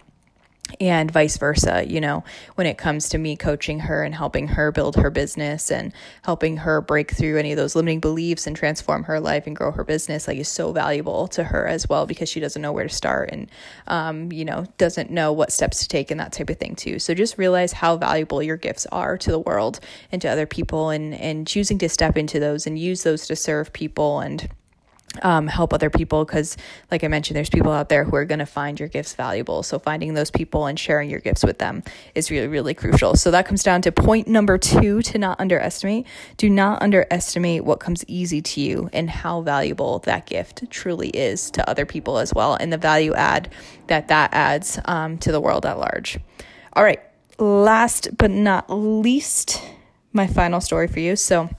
and 0.80 1.10
vice 1.12 1.38
versa, 1.38 1.86
you 1.88 2.02
know, 2.02 2.24
when 2.56 2.68
it 2.68 2.78
comes 2.78 3.10
to 3.10 3.18
me 3.18 3.36
coaching 3.36 3.80
her 3.80 4.04
and 4.04 4.14
helping 4.14 4.48
her 4.48 4.72
build 4.72 4.96
her 4.96 5.10
business 5.10 5.72
and 5.72 5.94
helping 6.24 6.58
her 6.58 6.82
break 6.82 7.12
through 7.12 7.38
any 7.38 7.52
of 7.52 7.58
those 7.58 7.76
limiting 7.76 8.00
beliefs 8.00 8.48
and 8.48 8.56
transform 8.56 9.04
her 9.04 9.20
life 9.20 9.48
and 9.48 9.56
grow 9.56 9.72
her 9.72 9.84
business, 9.84 10.28
like 10.28 10.38
is 10.38 10.48
so 10.48 10.72
valuable 10.72 11.28
to 11.28 11.44
her 11.44 11.68
as 11.68 11.88
well 11.88 12.06
because 12.06 12.30
she 12.30 12.40
doesn't 12.40 12.62
know 12.62 12.72
where 12.72 12.88
to 12.88 12.94
start 12.94 13.30
and, 13.32 13.50
um, 13.88 14.32
you 14.32 14.46
know, 14.46 14.66
doesn't 14.78 15.10
know 15.12 15.32
what 15.32 15.52
steps 15.52 15.82
to 15.82 15.88
take 15.88 16.12
and 16.12 16.20
that 16.20 16.32
type 16.32 16.50
of 16.50 16.58
thing 16.58 16.76
too. 16.76 17.00
So 17.00 17.14
just 17.14 17.38
realize 17.38 17.74
how 17.74 17.98
valuable 17.98 18.44
your 18.44 18.58
gifts 18.58 18.86
are 18.92 19.18
to 19.18 19.32
the 19.32 19.40
world 19.40 19.80
and 20.12 20.22
to 20.22 20.28
other 20.28 20.46
people 20.46 20.90
and, 20.90 21.14
and 21.16 21.48
choosing 21.48 21.78
to 21.80 21.90
step 21.90 22.18
into 22.18 22.40
those 22.40 22.68
and 22.68 22.78
use 22.78 23.04
those 23.04 23.28
to 23.28 23.36
serve 23.36 23.74
people 23.74 24.20
and, 24.20 24.50
um, 25.24 25.48
help 25.48 25.74
other 25.74 25.90
people 25.90 26.26
because 26.26 26.58
like 26.92 27.04
i 27.04 27.08
mentioned 27.08 27.36
there's 27.36 27.50
people 27.50 27.72
out 27.72 27.90
there 27.90 28.04
who 28.04 28.16
are 28.16 28.26
going 28.26 28.40
to 28.40 28.46
find 28.46 28.80
your 28.80 28.90
gifts 28.90 29.14
valuable. 29.16 29.64
So 29.64 29.80
finding 29.80 30.14
those 30.14 30.32
people 30.32 30.66
and 30.66 30.80
sharing 30.80 31.10
your 31.10 31.20
gifts 31.20 31.44
with 31.44 31.60
them 31.60 31.84
is 32.16 32.32
really 32.32 32.48
really 32.48 32.74
crucial. 32.74 33.16
So 33.16 33.32
that 33.32 33.46
comes 33.46 33.64
down 33.64 33.82
to 33.84 33.92
point 33.92 34.28
number 34.28 34.58
two 34.58 35.02
to 35.04 35.18
not 35.18 35.40
underestimate. 35.40 36.06
Do 36.38 36.50
not 36.50 36.82
underestimate 36.82 37.64
what 37.64 37.80
comes 37.80 38.04
easy 38.08 38.42
to 38.42 38.62
you 38.62 38.90
and 38.94 39.10
how 39.10 39.42
valuable 39.42 40.00
that 40.00 40.26
gift 40.26 40.70
truly 40.70 41.10
is 41.10 41.52
to 41.52 41.70
other 41.70 41.86
people 41.86 42.18
as 42.18 42.34
well 42.34 42.56
and 42.56 42.72
the 42.72 42.78
value 42.78 43.14
add 43.14 43.52
that 43.88 44.08
that 44.10 44.34
adds 44.34 44.80
um, 44.86 45.18
to 45.20 45.32
the 45.32 45.42
world 45.42 45.66
at 45.66 45.78
large. 45.78 46.20
All 46.74 46.84
right 46.84 47.02
last 47.40 48.10
but 48.18 48.32
not 48.32 48.70
least 48.70 49.62
my 50.14 50.28
final 50.28 50.60
story 50.60 50.88
for 50.88 51.00
you. 51.00 51.16
So 51.16 51.50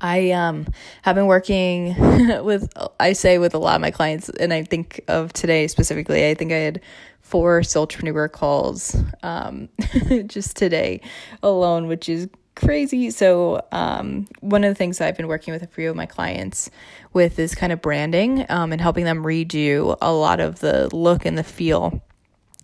I 0.00 0.30
um 0.30 0.66
have 1.02 1.14
been 1.16 1.26
working 1.26 1.94
with 2.44 2.68
I 3.00 3.12
say 3.12 3.38
with 3.38 3.54
a 3.54 3.58
lot 3.58 3.74
of 3.74 3.80
my 3.80 3.90
clients 3.90 4.28
and 4.28 4.52
I 4.52 4.62
think 4.62 5.00
of 5.08 5.32
today 5.32 5.66
specifically 5.66 6.28
I 6.28 6.34
think 6.34 6.52
I 6.52 6.56
had 6.56 6.80
four 7.20 7.60
Soulpreneur 7.60 8.30
calls 8.30 8.96
um 9.22 9.68
just 10.26 10.56
today 10.56 11.00
alone 11.42 11.86
which 11.86 12.08
is 12.08 12.28
crazy. 12.54 13.10
So 13.10 13.62
um 13.72 14.26
one 14.40 14.64
of 14.64 14.70
the 14.70 14.74
things 14.74 15.00
I've 15.00 15.16
been 15.16 15.28
working 15.28 15.52
with 15.52 15.62
a 15.62 15.66
few 15.66 15.90
of 15.90 15.96
my 15.96 16.06
clients 16.06 16.70
with 17.12 17.38
is 17.38 17.54
kind 17.54 17.72
of 17.72 17.82
branding 17.82 18.46
um 18.48 18.72
and 18.72 18.80
helping 18.80 19.04
them 19.04 19.24
redo 19.24 19.96
a 20.00 20.12
lot 20.12 20.40
of 20.40 20.60
the 20.60 20.94
look 20.94 21.24
and 21.24 21.36
the 21.36 21.44
feel 21.44 22.02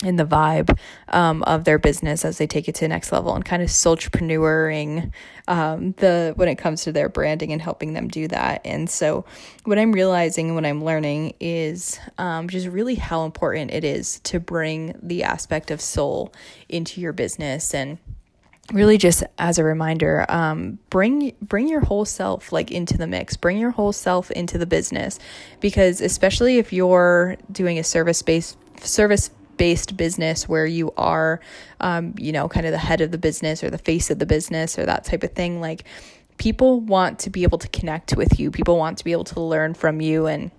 in 0.03 0.17
the 0.17 0.25
vibe 0.25 0.79
um, 1.09 1.43
of 1.43 1.65
their 1.65 1.79
business 1.79 2.25
as 2.25 2.39
they 2.39 2.47
take 2.47 2.69
it 2.69 2.75
to 2.75 2.81
the 2.83 2.89
next 2.89 3.13
level 3.13 3.35
and 3.35 3.45
kind 3.45 3.63
of 3.63 3.69
solopreneuring 3.69 5.13
um, 5.47 5.93
the 5.99 6.33
when 6.37 6.49
it 6.49 6.57
comes 6.57 6.85
to 6.85 6.93
their 6.93 7.09
branding 7.09 7.53
and 7.53 7.61
helping 7.61 7.93
them 7.93 8.09
do 8.09 8.27
that. 8.29 8.63
And 8.65 8.89
so 8.89 9.25
what 9.65 9.79
i'm 9.79 9.93
realizing 9.93 10.47
and 10.47 10.55
what 10.55 10.65
i'm 10.65 10.83
learning 10.83 11.35
is 11.39 11.99
um, 12.19 12.49
just 12.49 12.67
really 12.67 12.95
how 12.95 13.25
important 13.25 13.73
it 13.73 13.85
is 13.85 14.21
to 14.21 14.41
bring 14.41 14.99
the 15.03 15.23
aspect 15.23 15.71
of 15.71 15.81
soul 15.81 16.33
into 16.69 17.01
your 17.01 17.13
business. 17.13 17.75
And 17.75 17.99
really 18.73 18.99
just 18.99 19.25
as 19.39 19.59
a 19.59 19.65
reminder 19.65 20.25
um, 20.29 20.79
bring 20.91 21.33
bring 21.43 21.69
your 21.69 21.81
whole 21.81 22.05
self 22.05 22.53
like 22.53 22.71
into 22.71 22.97
the 22.97 23.07
mix. 23.07 23.37
Bring 23.37 23.59
your 23.59 23.73
whole 23.73 23.93
self 23.93 24.31
into 24.31 24.57
the 24.57 24.67
business 24.67 25.19
because 25.61 26.01
especially 26.01 26.59
if 26.59 26.73
you're 26.73 27.37
doing 27.53 27.79
a 27.79 27.85
service 27.85 28.23
based 28.23 28.57
service 28.81 29.31
based 29.61 29.95
business 29.95 30.49
where 30.49 30.65
you 30.65 30.91
are, 30.97 31.39
um, 31.81 32.15
you 32.17 32.33
know, 32.33 32.49
kind 32.49 32.65
of 32.65 32.73
the 32.73 32.79
head 32.79 33.03
of 33.03 33.11
the 33.11 33.19
business 33.19 33.63
or 33.63 33.69
the 33.69 33.77
face 33.77 34.11
of 34.11 34.19
the 34.19 34.25
business 34.25 34.79
or 34.79 34.87
that 34.87 35.05
type 35.05 35.23
of 35.23 35.33
thing, 35.33 35.61
like 35.61 35.85
people 36.39 36.81
want 36.81 37.19
to 37.19 37.29
be 37.29 37.43
able 37.43 37.59
to 37.59 37.69
connect 37.69 38.17
with 38.17 38.41
you. 38.41 38.51
People 38.51 38.79
want 38.79 38.97
to 38.97 39.05
be 39.05 39.13
able 39.13 39.25
to 39.25 39.39
learn 39.39 39.75
from 39.75 40.01
you 40.01 40.25
and 40.25 40.51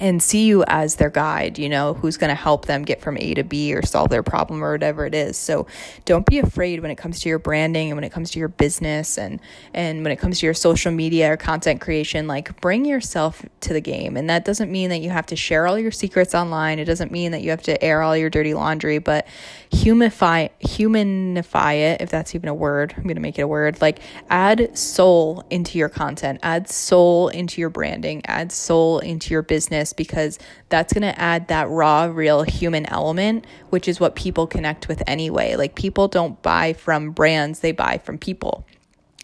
and 0.00 0.22
see 0.22 0.46
you 0.46 0.64
as 0.68 0.96
their 0.96 1.10
guide, 1.10 1.58
you 1.58 1.68
know, 1.68 1.94
who's 1.94 2.16
going 2.16 2.28
to 2.28 2.34
help 2.34 2.66
them 2.66 2.84
get 2.84 3.00
from 3.00 3.18
A 3.18 3.34
to 3.34 3.42
B 3.42 3.74
or 3.74 3.84
solve 3.84 4.10
their 4.10 4.22
problem 4.22 4.62
or 4.62 4.72
whatever 4.72 5.04
it 5.06 5.14
is. 5.14 5.36
So 5.36 5.66
don't 6.04 6.24
be 6.24 6.38
afraid 6.38 6.80
when 6.80 6.90
it 6.90 6.96
comes 6.96 7.20
to 7.20 7.28
your 7.28 7.38
branding 7.38 7.88
and 7.90 7.96
when 7.96 8.04
it 8.04 8.12
comes 8.12 8.30
to 8.30 8.38
your 8.38 8.48
business 8.48 9.18
and 9.18 9.40
and 9.74 10.02
when 10.02 10.12
it 10.12 10.16
comes 10.16 10.40
to 10.40 10.46
your 10.46 10.54
social 10.54 10.92
media 10.92 11.32
or 11.32 11.36
content 11.36 11.80
creation, 11.80 12.26
like 12.26 12.60
bring 12.60 12.84
yourself 12.84 13.44
to 13.60 13.72
the 13.72 13.80
game. 13.80 14.16
And 14.16 14.30
that 14.30 14.44
doesn't 14.44 14.70
mean 14.70 14.90
that 14.90 14.98
you 14.98 15.10
have 15.10 15.26
to 15.26 15.36
share 15.36 15.66
all 15.66 15.78
your 15.78 15.90
secrets 15.90 16.34
online. 16.34 16.78
It 16.78 16.84
doesn't 16.84 17.10
mean 17.10 17.32
that 17.32 17.42
you 17.42 17.50
have 17.50 17.62
to 17.62 17.82
air 17.82 18.02
all 18.02 18.16
your 18.16 18.30
dirty 18.30 18.54
laundry, 18.54 18.98
but 18.98 19.26
humify 19.70 20.50
humanify 20.62 21.74
it 21.74 22.00
if 22.00 22.10
that's 22.10 22.34
even 22.34 22.48
a 22.48 22.54
word. 22.54 22.94
I'm 22.96 23.02
going 23.02 23.16
to 23.16 23.20
make 23.20 23.38
it 23.38 23.42
a 23.42 23.48
word. 23.48 23.80
Like 23.80 24.00
add 24.30 24.78
soul 24.78 25.44
into 25.50 25.76
your 25.76 25.88
content, 25.88 26.38
add 26.42 26.68
soul 26.68 27.28
into 27.28 27.60
your 27.60 27.70
branding, 27.70 28.24
add 28.26 28.52
soul 28.52 29.00
into 29.00 29.34
your 29.34 29.42
business 29.42 29.87
business 29.88 29.92
because 29.92 30.38
that's 30.68 30.92
going 30.92 31.02
to 31.02 31.18
add 31.18 31.48
that 31.48 31.68
raw, 31.68 32.04
real 32.04 32.42
human 32.42 32.86
element, 32.86 33.46
which 33.70 33.88
is 33.88 34.00
what 34.00 34.14
people 34.14 34.46
connect 34.46 34.88
with 34.88 35.02
anyway. 35.06 35.56
Like 35.56 35.74
people 35.74 36.08
don't 36.08 36.40
buy 36.42 36.72
from 36.74 37.12
brands, 37.12 37.60
they 37.60 37.72
buy 37.72 37.98
from 37.98 38.18
people. 38.18 38.64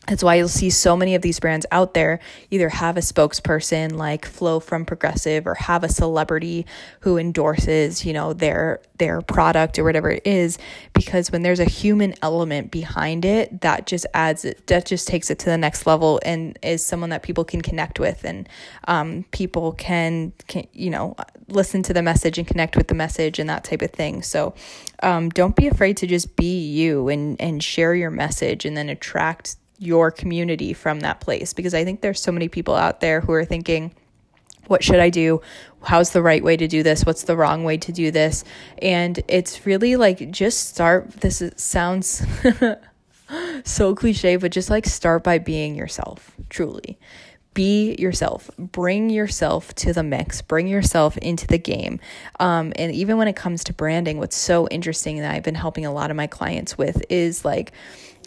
That's 0.06 0.23
why 0.23 0.34
you'll 0.34 0.49
see 0.49 0.68
so 0.68 0.96
many 0.96 1.14
of 1.14 1.23
these 1.23 1.40
brands 1.40 1.64
out 1.73 1.94
there 1.94 2.20
either 2.50 2.68
have 2.68 2.99
a 2.99 3.00
spokesperson 3.00 3.92
like 3.92 4.26
Flo 4.26 4.61
from 4.61 4.84
Progressive 4.84 5.46
or 5.46 5.54
have 5.54 5.82
a 5.82 5.88
celebrity 5.88 6.66
who 7.00 7.16
endorses, 7.16 8.04
you 8.04 8.12
know, 8.12 8.34
their 8.34 8.80
their 8.99 9.23
product 9.23 9.78
or 9.78 9.84
whatever 9.84 10.11
it 10.11 10.25
is 10.26 10.58
because 10.92 11.32
when 11.32 11.42
there's 11.42 11.58
a 11.58 11.64
human 11.64 12.14
element 12.23 12.70
behind 12.70 13.25
it, 13.25 13.62
that 13.62 13.87
just 13.87 14.04
adds 14.12 14.42
that 14.42 14.84
just 14.84 15.08
takes 15.08 15.30
it 15.30 15.38
to 15.38 15.46
the 15.46 15.58
next 15.58 15.87
level 15.87 16.20
and 16.25 16.58
is 16.62 16.84
someone 16.84 17.11
that 17.11 17.23
people 17.23 17.44
can 17.44 17.62
connect 17.62 17.99
with 17.99 18.25
and 18.25 18.46
um, 18.87 19.25
people 19.30 19.73
can, 19.73 20.32
can 20.49 20.66
you 20.75 20.90
know, 20.90 21.16
listen 21.49 21.82
to 21.82 21.94
the 21.94 22.02
message 22.02 22.37
and 22.37 22.46
connect 22.46 22.76
with 22.76 22.88
the 22.88 22.94
message 22.94 23.38
and 23.38 23.49
that 23.49 23.64
type 23.64 23.80
of 23.80 23.90
thing. 23.90 24.23
So 24.23 24.54
um, 25.02 25.30
don't 25.30 25.56
be 25.56 25.66
afraid 25.66 25.96
to 25.99 26.06
just 26.06 26.37
be 26.37 26.61
you 26.61 27.08
and 27.08 27.40
and 27.40 27.62
share 27.62 27.94
your 27.94 28.11
message 28.11 28.66
and 28.66 28.76
then 28.76 28.90
attract 28.90 29.56
your 29.78 30.11
community 30.11 30.73
from 30.73 31.00
that 31.00 31.21
place 31.21 31.52
because 31.52 31.75
I 31.75 31.85
think 31.85 32.00
there's 32.00 32.21
so 32.21 32.33
many 32.33 32.49
people 32.49 32.75
out 32.75 33.00
there 33.00 33.21
who 33.21 33.33
are 33.33 33.45
thinking, 33.45 33.95
what 34.66 34.83
should 34.83 34.99
I 34.99 35.11
do? 35.11 35.40
How's 35.83 36.11
the 36.11 36.23
right 36.23 36.43
way 36.43 36.57
to 36.57 36.66
do 36.66 36.83
this? 36.83 37.04
What's 37.04 37.25
the 37.25 37.37
wrong 37.37 37.64
way 37.64 37.76
to 37.78 37.93
do 37.93 38.11
this? 38.11 38.45
And 38.81 39.23
it's 39.28 39.66
really 39.66 39.97
like 39.97 40.31
just 40.31 40.69
start. 40.69 41.11
This 41.21 41.43
is, 41.43 41.62
sounds 41.62 42.25
so 43.64 43.95
cliche, 43.95 44.37
but 44.37 44.52
just 44.52 44.71
like 44.71 44.87
start 44.87 45.23
by 45.25 45.38
being 45.38 45.75
yourself, 45.75 46.33
truly. 46.49 46.99
Be 47.52 47.95
yourself. 48.00 48.50
Bring 48.59 49.11
yourself 49.11 49.75
to 49.76 49.93
the 49.93 50.02
mix. 50.02 50.43
Bring 50.43 50.66
yourself 50.66 51.16
into 51.19 51.47
the 51.47 51.59
game. 51.59 52.00
Um, 52.40 52.73
and 52.76 52.90
even 52.93 53.16
when 53.16 53.28
it 53.28 53.37
comes 53.37 53.62
to 53.64 53.73
branding, 53.73 54.19
what's 54.19 54.37
so 54.37 54.66
interesting 54.69 55.19
that 55.19 55.33
I've 55.33 55.45
been 55.45 55.54
helping 55.54 55.87
a 55.87 55.93
lot 55.93 56.11
of 56.11 56.16
my 56.16 56.26
clients 56.26 56.76
with 56.76 57.04
is 57.09 57.45
like, 57.45 57.73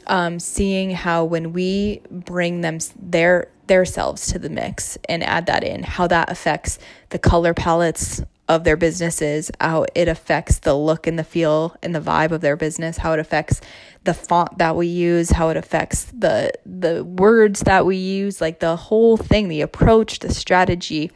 um, 0.08 0.40
seeing 0.40 0.92
how 0.92 1.24
when 1.26 1.54
we 1.54 2.02
bring 2.10 2.62
them 2.62 2.80
their 3.00 3.50
their 3.68 3.86
selves 3.86 4.28
to 4.28 4.40
the 4.40 4.50
mix 4.50 4.98
and 5.10 5.24
add 5.24 5.46
that 5.46 5.64
in, 5.64 5.84
how 5.84 6.08
that 6.08 6.32
affects 6.32 6.80
the 7.10 7.20
color 7.20 7.54
palettes 7.54 8.22
of 8.48 8.64
their 8.64 8.78
businesses, 8.78 9.52
how 9.60 9.86
it 9.94 10.08
affects 10.08 10.60
the 10.60 10.74
look 10.74 11.06
and 11.06 11.20
the 11.20 11.24
feel 11.24 11.76
and 11.84 11.94
the 11.94 12.00
vibe 12.00 12.32
of 12.32 12.40
their 12.42 12.56
business, 12.56 12.98
how 12.98 13.12
it 13.12 13.20
affects 13.20 13.60
the 14.06 14.14
font 14.14 14.58
that 14.58 14.76
we 14.76 14.88
use, 14.88 15.32
how 15.32 15.50
it 15.50 15.58
affects 15.58 16.06
the 16.06 16.52
the 16.66 17.04
words 17.04 17.62
that 17.62 17.86
we 17.86 17.98
use, 17.98 18.40
like 18.40 18.60
the 18.60 18.76
whole 18.76 19.18
thing, 19.18 19.50
the 19.50 19.62
approach, 19.62 20.20
the 20.20 20.34
strategy. 20.34 21.12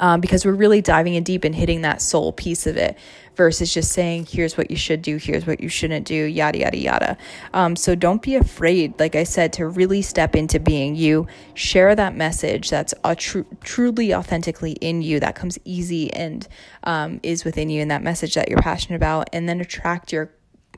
Um, 0.00 0.20
because 0.20 0.46
we're 0.46 0.52
really 0.52 0.80
diving 0.80 1.14
in 1.14 1.24
deep 1.24 1.42
and 1.42 1.52
hitting 1.52 1.82
that 1.82 2.00
soul 2.00 2.32
piece 2.32 2.68
of 2.68 2.76
it 2.76 2.96
versus 3.38 3.72
just 3.72 3.92
saying, 3.92 4.26
here's 4.28 4.58
what 4.58 4.70
you 4.70 4.76
should 4.76 5.00
do, 5.00 5.16
here's 5.16 5.46
what 5.46 5.60
you 5.60 5.68
shouldn't 5.68 6.04
do, 6.04 6.14
yada, 6.14 6.58
yada, 6.58 6.76
yada. 6.76 7.16
Um, 7.54 7.76
so 7.76 7.94
don't 7.94 8.20
be 8.20 8.34
afraid, 8.34 8.98
like 8.98 9.14
I 9.14 9.22
said, 9.22 9.52
to 9.54 9.66
really 9.66 10.02
step 10.02 10.34
into 10.34 10.58
being 10.58 10.96
you. 10.96 11.26
Share 11.54 11.94
that 11.94 12.16
message 12.16 12.68
that's 12.68 12.92
tr- 13.16 13.42
truly, 13.62 14.12
authentically 14.12 14.72
in 14.72 15.00
you, 15.02 15.20
that 15.20 15.36
comes 15.36 15.56
easy 15.64 16.12
and 16.12 16.46
um, 16.82 17.20
is 17.22 17.44
within 17.44 17.70
you, 17.70 17.80
and 17.80 17.90
that 17.92 18.02
message 18.02 18.34
that 18.34 18.48
you're 18.48 18.60
passionate 18.60 18.96
about, 18.96 19.30
and 19.32 19.48
then 19.48 19.60
attract 19.60 20.12
your 20.12 20.30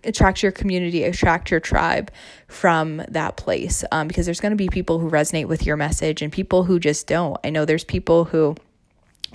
attract 0.05 0.43
your 0.43 0.53
community, 0.53 1.05
attract 1.05 1.51
your 1.51 1.61
tribe 1.61 2.11
from 2.49 3.03
that 3.09 3.37
place. 3.37 3.85
Um, 3.93 4.09
because 4.09 4.25
there's 4.27 4.41
going 4.41 4.53
to 4.53 4.57
be 4.57 4.69
people 4.69 4.99
who 4.99 5.11
resonate 5.11 5.47
with 5.47 5.67
your 5.67 5.77
message 5.77 6.23
and 6.23 6.33
people 6.33 6.65
who 6.65 6.79
just 6.79 7.07
don't. 7.07 7.39
I 7.45 7.51
know 7.51 7.65
there's 7.65 7.85
people 7.85 8.25
who 8.25 8.57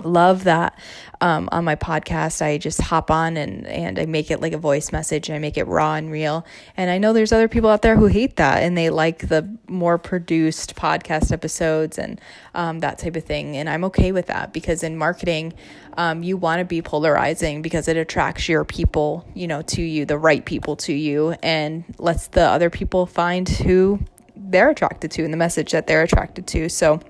love 0.02 0.44
that 0.44 0.78
um, 1.20 1.48
on 1.52 1.64
my 1.64 1.76
podcast. 1.76 2.42
I 2.42 2.58
just 2.58 2.80
hop 2.80 3.10
on 3.10 3.36
and 3.36 3.66
and 3.66 3.98
i 3.98 4.06
make 4.06 4.30
it 4.30 4.40
like 4.40 4.52
a 4.52 4.58
voice 4.58 4.92
message 4.92 5.28
and 5.28 5.36
i 5.36 5.38
make 5.38 5.56
it 5.56 5.66
raw 5.66 5.94
and 5.94 6.10
real. 6.10 6.44
And 6.76 6.90
i 6.90 6.98
know 6.98 7.12
there's 7.12 7.32
other 7.32 7.48
people 7.48 7.70
out 7.70 7.82
there 7.82 7.96
who 7.96 8.06
hate 8.06 8.36
that 8.36 8.62
and 8.62 8.76
they 8.76 8.90
like 8.90 9.28
the 9.28 9.48
more 9.68 9.98
produced 9.98 10.76
podcast 10.76 11.32
episodes 11.32 11.98
and 11.98 12.20
um, 12.54 12.80
that 12.80 12.98
type 12.98 13.16
of 13.16 13.24
thing. 13.24 13.56
And 13.56 13.68
i'm 13.68 13.84
okay 13.84 14.12
with 14.12 14.26
that 14.26 14.52
because 14.52 14.82
in 14.82 14.96
marketing 14.96 15.54
um, 15.96 16.22
you 16.22 16.36
want 16.36 16.58
to 16.58 16.64
be 16.64 16.82
polarizing 16.82 17.62
because 17.62 17.88
it 17.88 17.96
attracts 17.96 18.48
your 18.48 18.64
people 18.64 19.26
you 19.34 19.46
know 19.46 19.62
to 19.62 19.82
you 19.82 20.04
the 20.04 20.18
right 20.18 20.44
people 20.44 20.76
to 20.76 20.92
you 20.92 21.30
and 21.42 21.84
lets 21.98 22.28
the 22.28 22.42
other 22.42 22.68
people 22.70 23.06
find 23.06 23.48
who 23.48 23.98
they're 24.36 24.70
attracted 24.70 25.10
to 25.12 25.24
and 25.24 25.32
the 25.32 25.38
message 25.38 25.72
that 25.72 25.86
they're 25.86 26.02
attracted 26.02 26.46
to. 26.48 26.68
So 26.68 27.00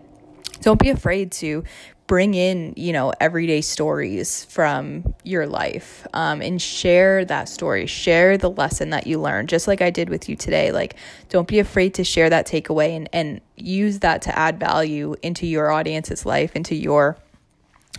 don't 0.61 0.81
be 0.81 0.91
afraid 0.91 1.33
to 1.33 1.65
bring 2.07 2.35
in 2.35 2.73
you 2.77 2.93
know 2.93 3.13
everyday 3.21 3.61
stories 3.61 4.45
from 4.45 5.15
your 5.25 5.47
life 5.47 6.07
um, 6.15 6.41
and 6.41 6.63
share 6.63 7.25
that 7.25 7.49
story 7.49 7.87
share 7.87 8.39
the 8.39 8.51
lesson 8.51 8.91
that 8.91 9.07
you 9.07 9.21
learned 9.21 9.49
just 9.49 9.67
like 9.67 9.81
i 9.81 9.91
did 9.91 10.09
with 10.09 10.29
you 10.29 10.37
today. 10.37 10.71
Like 10.71 10.97
don't 11.29 11.49
be 11.49 11.59
afraid 11.59 11.95
to 11.95 12.05
share 12.05 12.31
that 12.31 12.47
takeaway 12.47 12.97
and, 12.97 13.09
and 13.13 13.41
use 13.57 14.01
that 14.01 14.23
to 14.23 14.39
add 14.39 14.61
value 14.61 15.17
into 15.23 15.47
your 15.47 15.71
audience's 15.71 16.25
life 16.25 16.55
into 16.55 16.75
your 16.75 17.17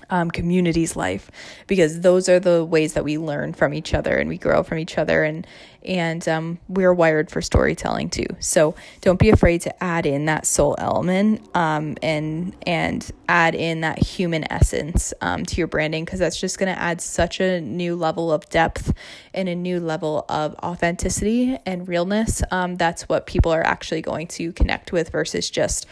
um, 0.10 0.32
community's 0.32 0.96
life 0.96 1.30
because 1.68 2.02
those 2.02 2.30
are 2.30 2.40
the 2.40 2.64
ways 2.64 2.94
that 2.94 3.04
we 3.04 3.18
learn 3.18 3.54
from 3.54 3.74
each 3.74 3.94
other 3.94 4.18
and 4.18 4.30
we 4.30 4.38
grow 4.38 4.64
from 4.64 4.78
each 4.78 4.98
other 4.98 5.24
and 5.24 5.46
and 5.84 6.28
um, 6.28 6.60
we're 6.68 6.94
wired 6.94 7.32
for 7.32 7.42
storytelling 7.42 8.10
too. 8.10 8.26
So 8.40 8.76
don't 9.02 9.20
be 9.20 9.30
afraid 9.30 9.62
to 9.62 9.84
add 9.84 10.06
in 10.06 10.26
that 10.26 10.46
soul 10.46 10.76
element 10.78 11.48
um, 11.56 11.96
and 12.02 12.54
and 12.66 13.10
add 13.30 13.56
in 13.56 13.82
that 13.82 14.04
human 14.04 14.52
essence 14.52 15.14
um, 15.22 15.46
to 15.46 15.56
your 15.56 15.68
branding 15.68 16.04
because 16.04 16.20
that's 16.20 16.40
just 16.40 16.60
going 16.60 16.74
to 16.74 16.80
add 16.80 17.00
such 17.00 17.40
a 17.40 17.62
new 17.62 17.96
level 17.96 18.32
of 18.32 18.48
depth 18.50 18.94
and 19.34 19.48
a 19.48 19.56
new 19.56 19.80
level 19.80 20.26
of 20.30 20.56
authenticity 20.56 21.58
and 21.66 21.88
realness 21.88 22.42
um, 22.52 22.76
that's 22.76 23.04
what 23.04 23.26
people 23.26 23.52
are 23.52 23.64
actually 23.66 24.02
going 24.02 24.28
to 24.28 24.52
connect 24.54 24.92
with 24.92 25.10
versus 25.10 25.50
just 25.50 25.86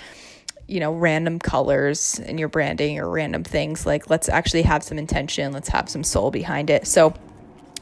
you 0.67 0.79
know, 0.79 0.93
random 0.93 1.39
colors 1.39 2.19
in 2.19 2.37
your 2.37 2.47
branding 2.47 2.99
or 2.99 3.09
random 3.09 3.43
things. 3.43 3.85
Like, 3.85 4.09
let's 4.09 4.29
actually 4.29 4.63
have 4.63 4.83
some 4.83 4.97
intention, 4.97 5.51
let's 5.51 5.69
have 5.69 5.89
some 5.89 6.03
soul 6.03 6.31
behind 6.31 6.69
it. 6.69 6.87
So, 6.87 7.13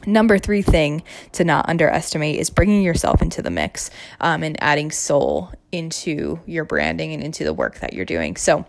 number 0.06 0.38
three 0.38 0.62
thing 0.62 1.02
to 1.32 1.44
not 1.44 1.68
underestimate 1.68 2.38
is 2.38 2.50
bringing 2.50 2.82
yourself 2.82 3.22
into 3.22 3.40
the 3.40 3.50
mix 3.50 3.90
um, 4.20 4.42
and 4.42 4.62
adding 4.62 4.90
soul 4.90 5.52
into 5.72 6.40
your 6.46 6.64
branding 6.64 7.14
and 7.14 7.22
into 7.22 7.44
the 7.44 7.54
work 7.54 7.78
that 7.80 7.94
you're 7.94 8.04
doing. 8.04 8.36
So, 8.36 8.66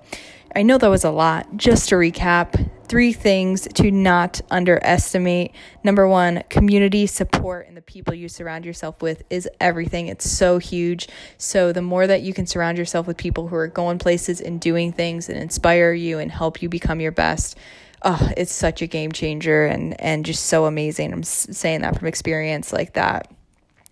I 0.58 0.62
know 0.62 0.78
that 0.78 0.90
was 0.90 1.04
a 1.04 1.12
lot. 1.12 1.58
Just 1.58 1.90
to 1.90 1.96
recap, 1.96 2.70
three 2.88 3.12
things 3.12 3.68
to 3.74 3.92
not 3.92 4.40
underestimate. 4.50 5.54
Number 5.84 6.08
one, 6.08 6.44
community 6.50 7.08
support 7.08 7.68
and 7.68 7.76
the 7.76 7.82
people 7.82 8.14
you 8.14 8.30
surround 8.30 8.64
yourself 8.64 9.02
with 9.02 9.24
is 9.30 9.50
everything. 9.60 10.08
It's 10.08 10.30
so 10.30 10.58
huge. 10.58 11.10
So, 11.38 11.74
the 11.74 11.82
more 11.82 12.08
that 12.08 12.22
you 12.22 12.34
can 12.34 12.48
surround 12.48 12.78
yourself 12.78 13.06
with 13.06 13.18
people 13.18 13.50
who 13.50 13.56
are 13.58 13.68
going 13.68 14.00
places 14.00 14.40
and 14.40 14.62
doing 14.62 14.94
things 14.94 15.28
and 15.28 15.38
inspire 15.38 15.92
you 15.92 16.20
and 16.20 16.32
help 16.32 16.62
you 16.62 16.70
become 16.70 17.02
your 17.02 17.12
best, 17.12 17.58
oh, 18.04 18.32
it's 18.38 18.54
such 18.54 18.82
a 18.82 18.88
game 18.88 19.12
changer 19.12 19.66
and, 19.66 20.00
and 20.00 20.24
just 20.26 20.46
so 20.46 20.66
amazing. 20.66 21.12
I'm 21.12 21.24
saying 21.24 21.82
that 21.82 22.00
from 22.00 22.08
experience 22.08 22.72
like 22.72 22.94
that 22.94 23.30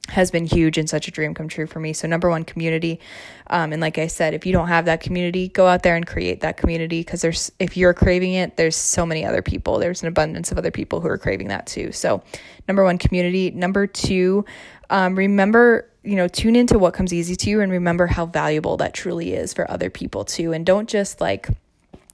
has 0.10 0.32
been 0.32 0.46
huge 0.46 0.78
and 0.78 0.90
such 0.90 1.08
a 1.08 1.12
dream 1.12 1.34
come 1.34 1.48
true 1.48 1.66
for 1.66 1.80
me. 1.80 1.94
So, 1.94 2.08
number 2.08 2.30
one, 2.30 2.44
community. 2.44 3.00
Um, 3.48 3.72
and 3.72 3.82
like 3.82 3.98
I 3.98 4.08
said, 4.08 4.34
if 4.34 4.46
you 4.46 4.52
don't 4.52 4.68
have 4.68 4.86
that 4.86 5.02
community, 5.02 5.48
go 5.48 5.66
out 5.66 5.84
there 5.84 5.96
and 5.96 6.06
create 6.06 6.42
that 6.42 6.58
community 6.58 7.00
because 7.00 7.22
there's, 7.22 7.52
if 7.60 7.78
you're 7.78 7.94
craving 7.94 8.34
it, 8.34 8.58
there's 8.58 8.76
so 8.76 9.06
many 9.06 9.26
other 9.26 9.42
people. 9.42 9.80
There's 9.80 10.02
an 10.02 10.10
abundance 10.10 10.52
of 10.52 10.58
other 10.58 10.72
people 10.72 11.00
who 11.00 11.08
are 11.08 11.18
craving 11.18 11.48
that 11.48 11.68
too. 11.68 11.92
So, 11.92 12.22
number 12.68 12.84
one, 12.84 12.98
community. 12.98 13.52
Number 13.52 13.88
two, 13.88 14.46
um, 14.90 15.16
remember, 15.16 15.90
you 16.04 16.16
know, 16.16 16.28
tune 16.28 16.56
into 16.56 16.78
what 16.78 16.94
comes 16.94 17.14
easy 17.14 17.36
to 17.38 17.50
you 17.50 17.62
and 17.62 17.72
remember 17.72 18.08
how 18.08 18.26
valuable 18.26 18.76
that 18.78 18.94
truly 18.94 19.34
is 19.34 19.54
for 19.54 19.70
other 19.72 19.90
people 19.90 20.26
too. 20.26 20.52
And 20.52 20.66
don't 20.66 20.90
just 20.90 21.22
like, 21.22 21.48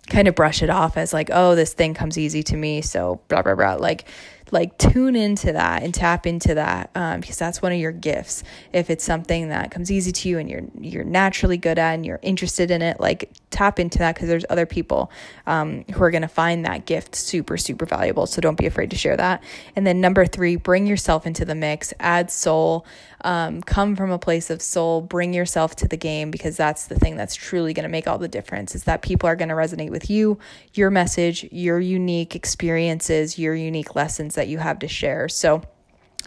kind 0.09 0.27
of 0.27 0.35
brush 0.35 0.61
it 0.61 0.69
off 0.69 0.97
as 0.97 1.13
like, 1.13 1.29
oh, 1.31 1.55
this 1.55 1.73
thing 1.73 1.93
comes 1.93 2.17
easy 2.17 2.43
to 2.43 2.57
me. 2.57 2.81
So, 2.81 3.21
blah, 3.27 3.41
blah, 3.41 3.55
blah. 3.55 3.75
Like, 3.75 4.05
like 4.51 4.77
tune 4.77 5.15
into 5.15 5.53
that 5.53 5.83
and 5.83 5.93
tap 5.93 6.25
into 6.25 6.55
that 6.55 6.89
um, 6.95 7.19
because 7.19 7.37
that's 7.37 7.61
one 7.61 7.71
of 7.71 7.79
your 7.79 7.91
gifts. 7.91 8.43
If 8.73 8.89
it's 8.89 9.03
something 9.03 9.49
that 9.49 9.71
comes 9.71 9.91
easy 9.91 10.11
to 10.11 10.29
you 10.29 10.39
and 10.39 10.49
you're 10.49 10.63
you're 10.79 11.03
naturally 11.03 11.57
good 11.57 11.79
at 11.79 11.93
and 11.93 12.05
you're 12.05 12.19
interested 12.21 12.71
in 12.71 12.81
it 12.81 12.99
like 12.99 13.31
tap 13.49 13.79
into 13.79 13.97
that 13.99 14.15
because 14.15 14.27
there's 14.27 14.45
other 14.49 14.65
people 14.65 15.11
um, 15.47 15.83
who 15.93 16.03
are 16.03 16.11
going 16.11 16.21
to 16.21 16.27
find 16.27 16.65
that 16.65 16.85
gift 16.85 17.15
super 17.15 17.57
super 17.57 17.85
valuable. 17.85 18.25
So 18.25 18.41
don't 18.41 18.57
be 18.57 18.65
afraid 18.65 18.91
to 18.91 18.97
share 18.97 19.17
that. 19.17 19.43
And 19.75 19.85
then 19.85 20.01
number 20.01 20.25
three 20.25 20.55
bring 20.55 20.87
yourself 20.87 21.25
into 21.25 21.45
the 21.45 21.55
mix. 21.55 21.93
Add 21.99 22.31
soul 22.31 22.85
um, 23.21 23.61
come 23.61 23.95
from 23.95 24.11
a 24.11 24.19
place 24.19 24.49
of 24.49 24.61
soul 24.61 25.01
bring 25.01 25.33
yourself 25.33 25.75
to 25.77 25.87
the 25.87 25.97
game 25.97 26.31
because 26.31 26.55
that's 26.57 26.87
the 26.87 26.95
thing 26.95 27.15
that's 27.15 27.35
truly 27.35 27.73
going 27.73 27.83
to 27.83 27.89
make 27.89 28.07
all 28.07 28.17
the 28.17 28.27
difference 28.27 28.75
is 28.75 28.83
that 28.85 29.01
people 29.01 29.27
are 29.27 29.35
going 29.35 29.49
to 29.49 29.55
resonate 29.55 29.89
with 29.89 30.09
you 30.09 30.37
your 30.73 30.89
message 30.89 31.47
your 31.51 31.79
unique 31.79 32.35
experiences 32.35 33.37
your 33.37 33.55
unique 33.55 33.95
lessons 33.95 34.35
that 34.35 34.47
you 34.47 34.57
have 34.57 34.79
to 34.79 34.87
share. 34.87 35.29
So, 35.29 35.63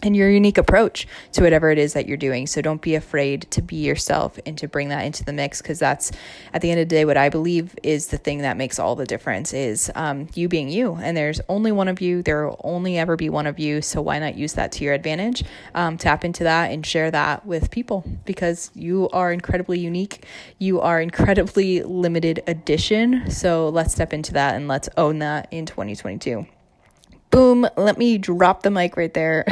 and 0.05 0.15
your 0.15 0.29
unique 0.29 0.57
approach 0.57 1.07
to 1.33 1.43
whatever 1.43 1.71
it 1.71 1.77
is 1.77 1.93
that 1.93 2.07
you're 2.07 2.17
doing. 2.17 2.47
So 2.47 2.61
don't 2.61 2.81
be 2.81 2.95
afraid 2.95 3.43
to 3.51 3.61
be 3.61 3.77
yourself 3.77 4.39
and 4.45 4.57
to 4.57 4.67
bring 4.67 4.89
that 4.89 5.05
into 5.05 5.23
the 5.23 5.33
mix 5.33 5.61
because 5.61 5.79
that's 5.79 6.11
at 6.53 6.61
the 6.61 6.71
end 6.71 6.79
of 6.79 6.89
the 6.89 6.95
day 6.95 7.05
what 7.05 7.17
I 7.17 7.29
believe 7.29 7.75
is 7.83 8.07
the 8.07 8.17
thing 8.17 8.39
that 8.39 8.57
makes 8.57 8.79
all 8.79 8.95
the 8.95 9.05
difference 9.05 9.53
is 9.53 9.91
um, 9.95 10.27
you 10.33 10.47
being 10.47 10.69
you. 10.69 10.95
And 10.95 11.15
there's 11.15 11.41
only 11.49 11.71
one 11.71 11.87
of 11.87 12.01
you. 12.01 12.21
There 12.21 12.47
will 12.47 12.61
only 12.63 12.97
ever 12.97 13.15
be 13.15 13.29
one 13.29 13.47
of 13.47 13.59
you. 13.59 13.81
So 13.81 14.01
why 14.01 14.19
not 14.19 14.35
use 14.35 14.53
that 14.53 14.71
to 14.73 14.83
your 14.83 14.93
advantage? 14.93 15.43
Um, 15.75 15.97
tap 15.97 16.25
into 16.25 16.43
that 16.43 16.71
and 16.71 16.85
share 16.85 17.11
that 17.11 17.45
with 17.45 17.71
people 17.71 18.03
because 18.25 18.71
you 18.73 19.09
are 19.09 19.31
incredibly 19.31 19.79
unique. 19.79 20.25
You 20.59 20.81
are 20.81 21.01
incredibly 21.01 21.83
limited 21.83 22.43
edition. 22.47 23.29
So 23.29 23.69
let's 23.69 23.93
step 23.93 24.13
into 24.13 24.33
that 24.33 24.55
and 24.55 24.67
let's 24.67 24.89
own 24.97 25.19
that 25.19 25.47
in 25.51 25.65
2022 25.65 26.45
boom, 27.33 27.67
let 27.75 27.97
me 27.97 28.19
drop 28.19 28.61
the 28.61 28.69
mic 28.69 28.95
right 28.95 29.13
there. 29.13 29.43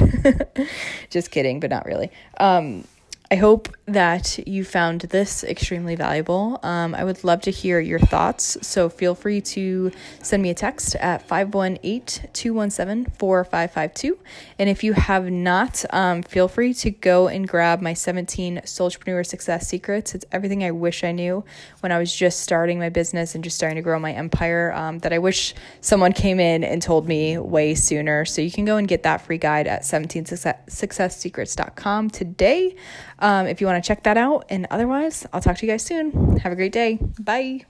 Just 1.10 1.32
kidding, 1.32 1.60
but 1.60 1.72
not 1.72 1.86
really. 1.86 2.12
Um, 2.40 2.86
I 3.32 3.36
hope 3.36 3.76
that 3.94 4.40
you 4.48 4.64
found 4.64 5.02
this 5.02 5.44
extremely 5.44 5.96
valuable. 5.96 6.60
Um, 6.64 6.96
I 6.96 7.04
would 7.04 7.24
love 7.24 7.42
to 7.42 7.52
hear 7.52 7.80
your 7.80 8.00
thoughts, 8.00 8.58
so 8.62 8.90
feel 8.90 9.14
free 9.16 9.42
to 9.42 9.92
send 10.22 10.42
me 10.42 10.50
a 10.50 10.54
text 10.54 10.96
at 10.96 11.28
518 11.28 12.30
217 12.34 13.14
4552. 13.18 14.18
And 14.60 14.70
if 14.70 14.84
you 14.84 14.94
have 14.94 15.30
not, 15.30 15.84
um, 15.92 16.24
feel 16.24 16.48
free 16.48 16.74
to 16.76 16.92
go 16.92 17.28
and 17.28 17.46
grab 17.48 17.82
my 17.82 17.94
17 17.94 18.62
Soultrepreneur 18.66 19.26
Success 19.26 19.68
Secrets. 19.68 20.16
It's 20.16 20.26
everything 20.32 20.64
I 20.64 20.72
wish 20.72 21.04
I 21.04 21.12
knew 21.12 21.44
when 21.82 21.92
I 21.92 22.00
was 22.00 22.16
just 22.16 22.40
starting 22.42 22.80
my 22.80 22.90
business 22.90 23.36
and 23.36 23.44
just 23.44 23.56
starting 23.56 23.76
to 23.76 23.82
grow 23.82 24.00
my 24.00 24.14
empire 24.14 24.72
um, 24.74 25.00
that 25.00 25.12
I 25.14 25.20
wish 25.20 25.54
someone 25.82 26.14
came 26.14 26.40
in 26.40 26.64
and 26.64 26.82
told 26.82 27.08
me 27.08 27.38
way 27.38 27.76
sooner. 27.76 28.26
So 28.26 28.42
you 28.42 28.52
can 28.52 28.66
go 28.66 28.78
and 28.78 28.88
get 28.88 29.04
that 29.04 29.22
free 29.22 29.38
guide 29.38 29.68
at 29.68 29.84
17successsecrets.com 29.84 32.10
today 32.10 32.76
um, 33.22 33.48
if 33.48 33.62
you 33.62 33.68
want 33.68 33.81
to 33.81 33.81
check 33.82 34.04
that 34.04 34.18
out. 34.18 34.46
And 34.50 34.68
otherwise, 34.70 35.26
I'll 35.34 35.42
talk 35.42 35.58
to 35.58 35.66
you 35.66 35.72
guys 35.72 35.84
soon. 35.84 36.38
Have 36.38 36.52
a 36.52 36.56
great 36.56 36.72
day. 36.72 37.00
Bye. 37.20 37.66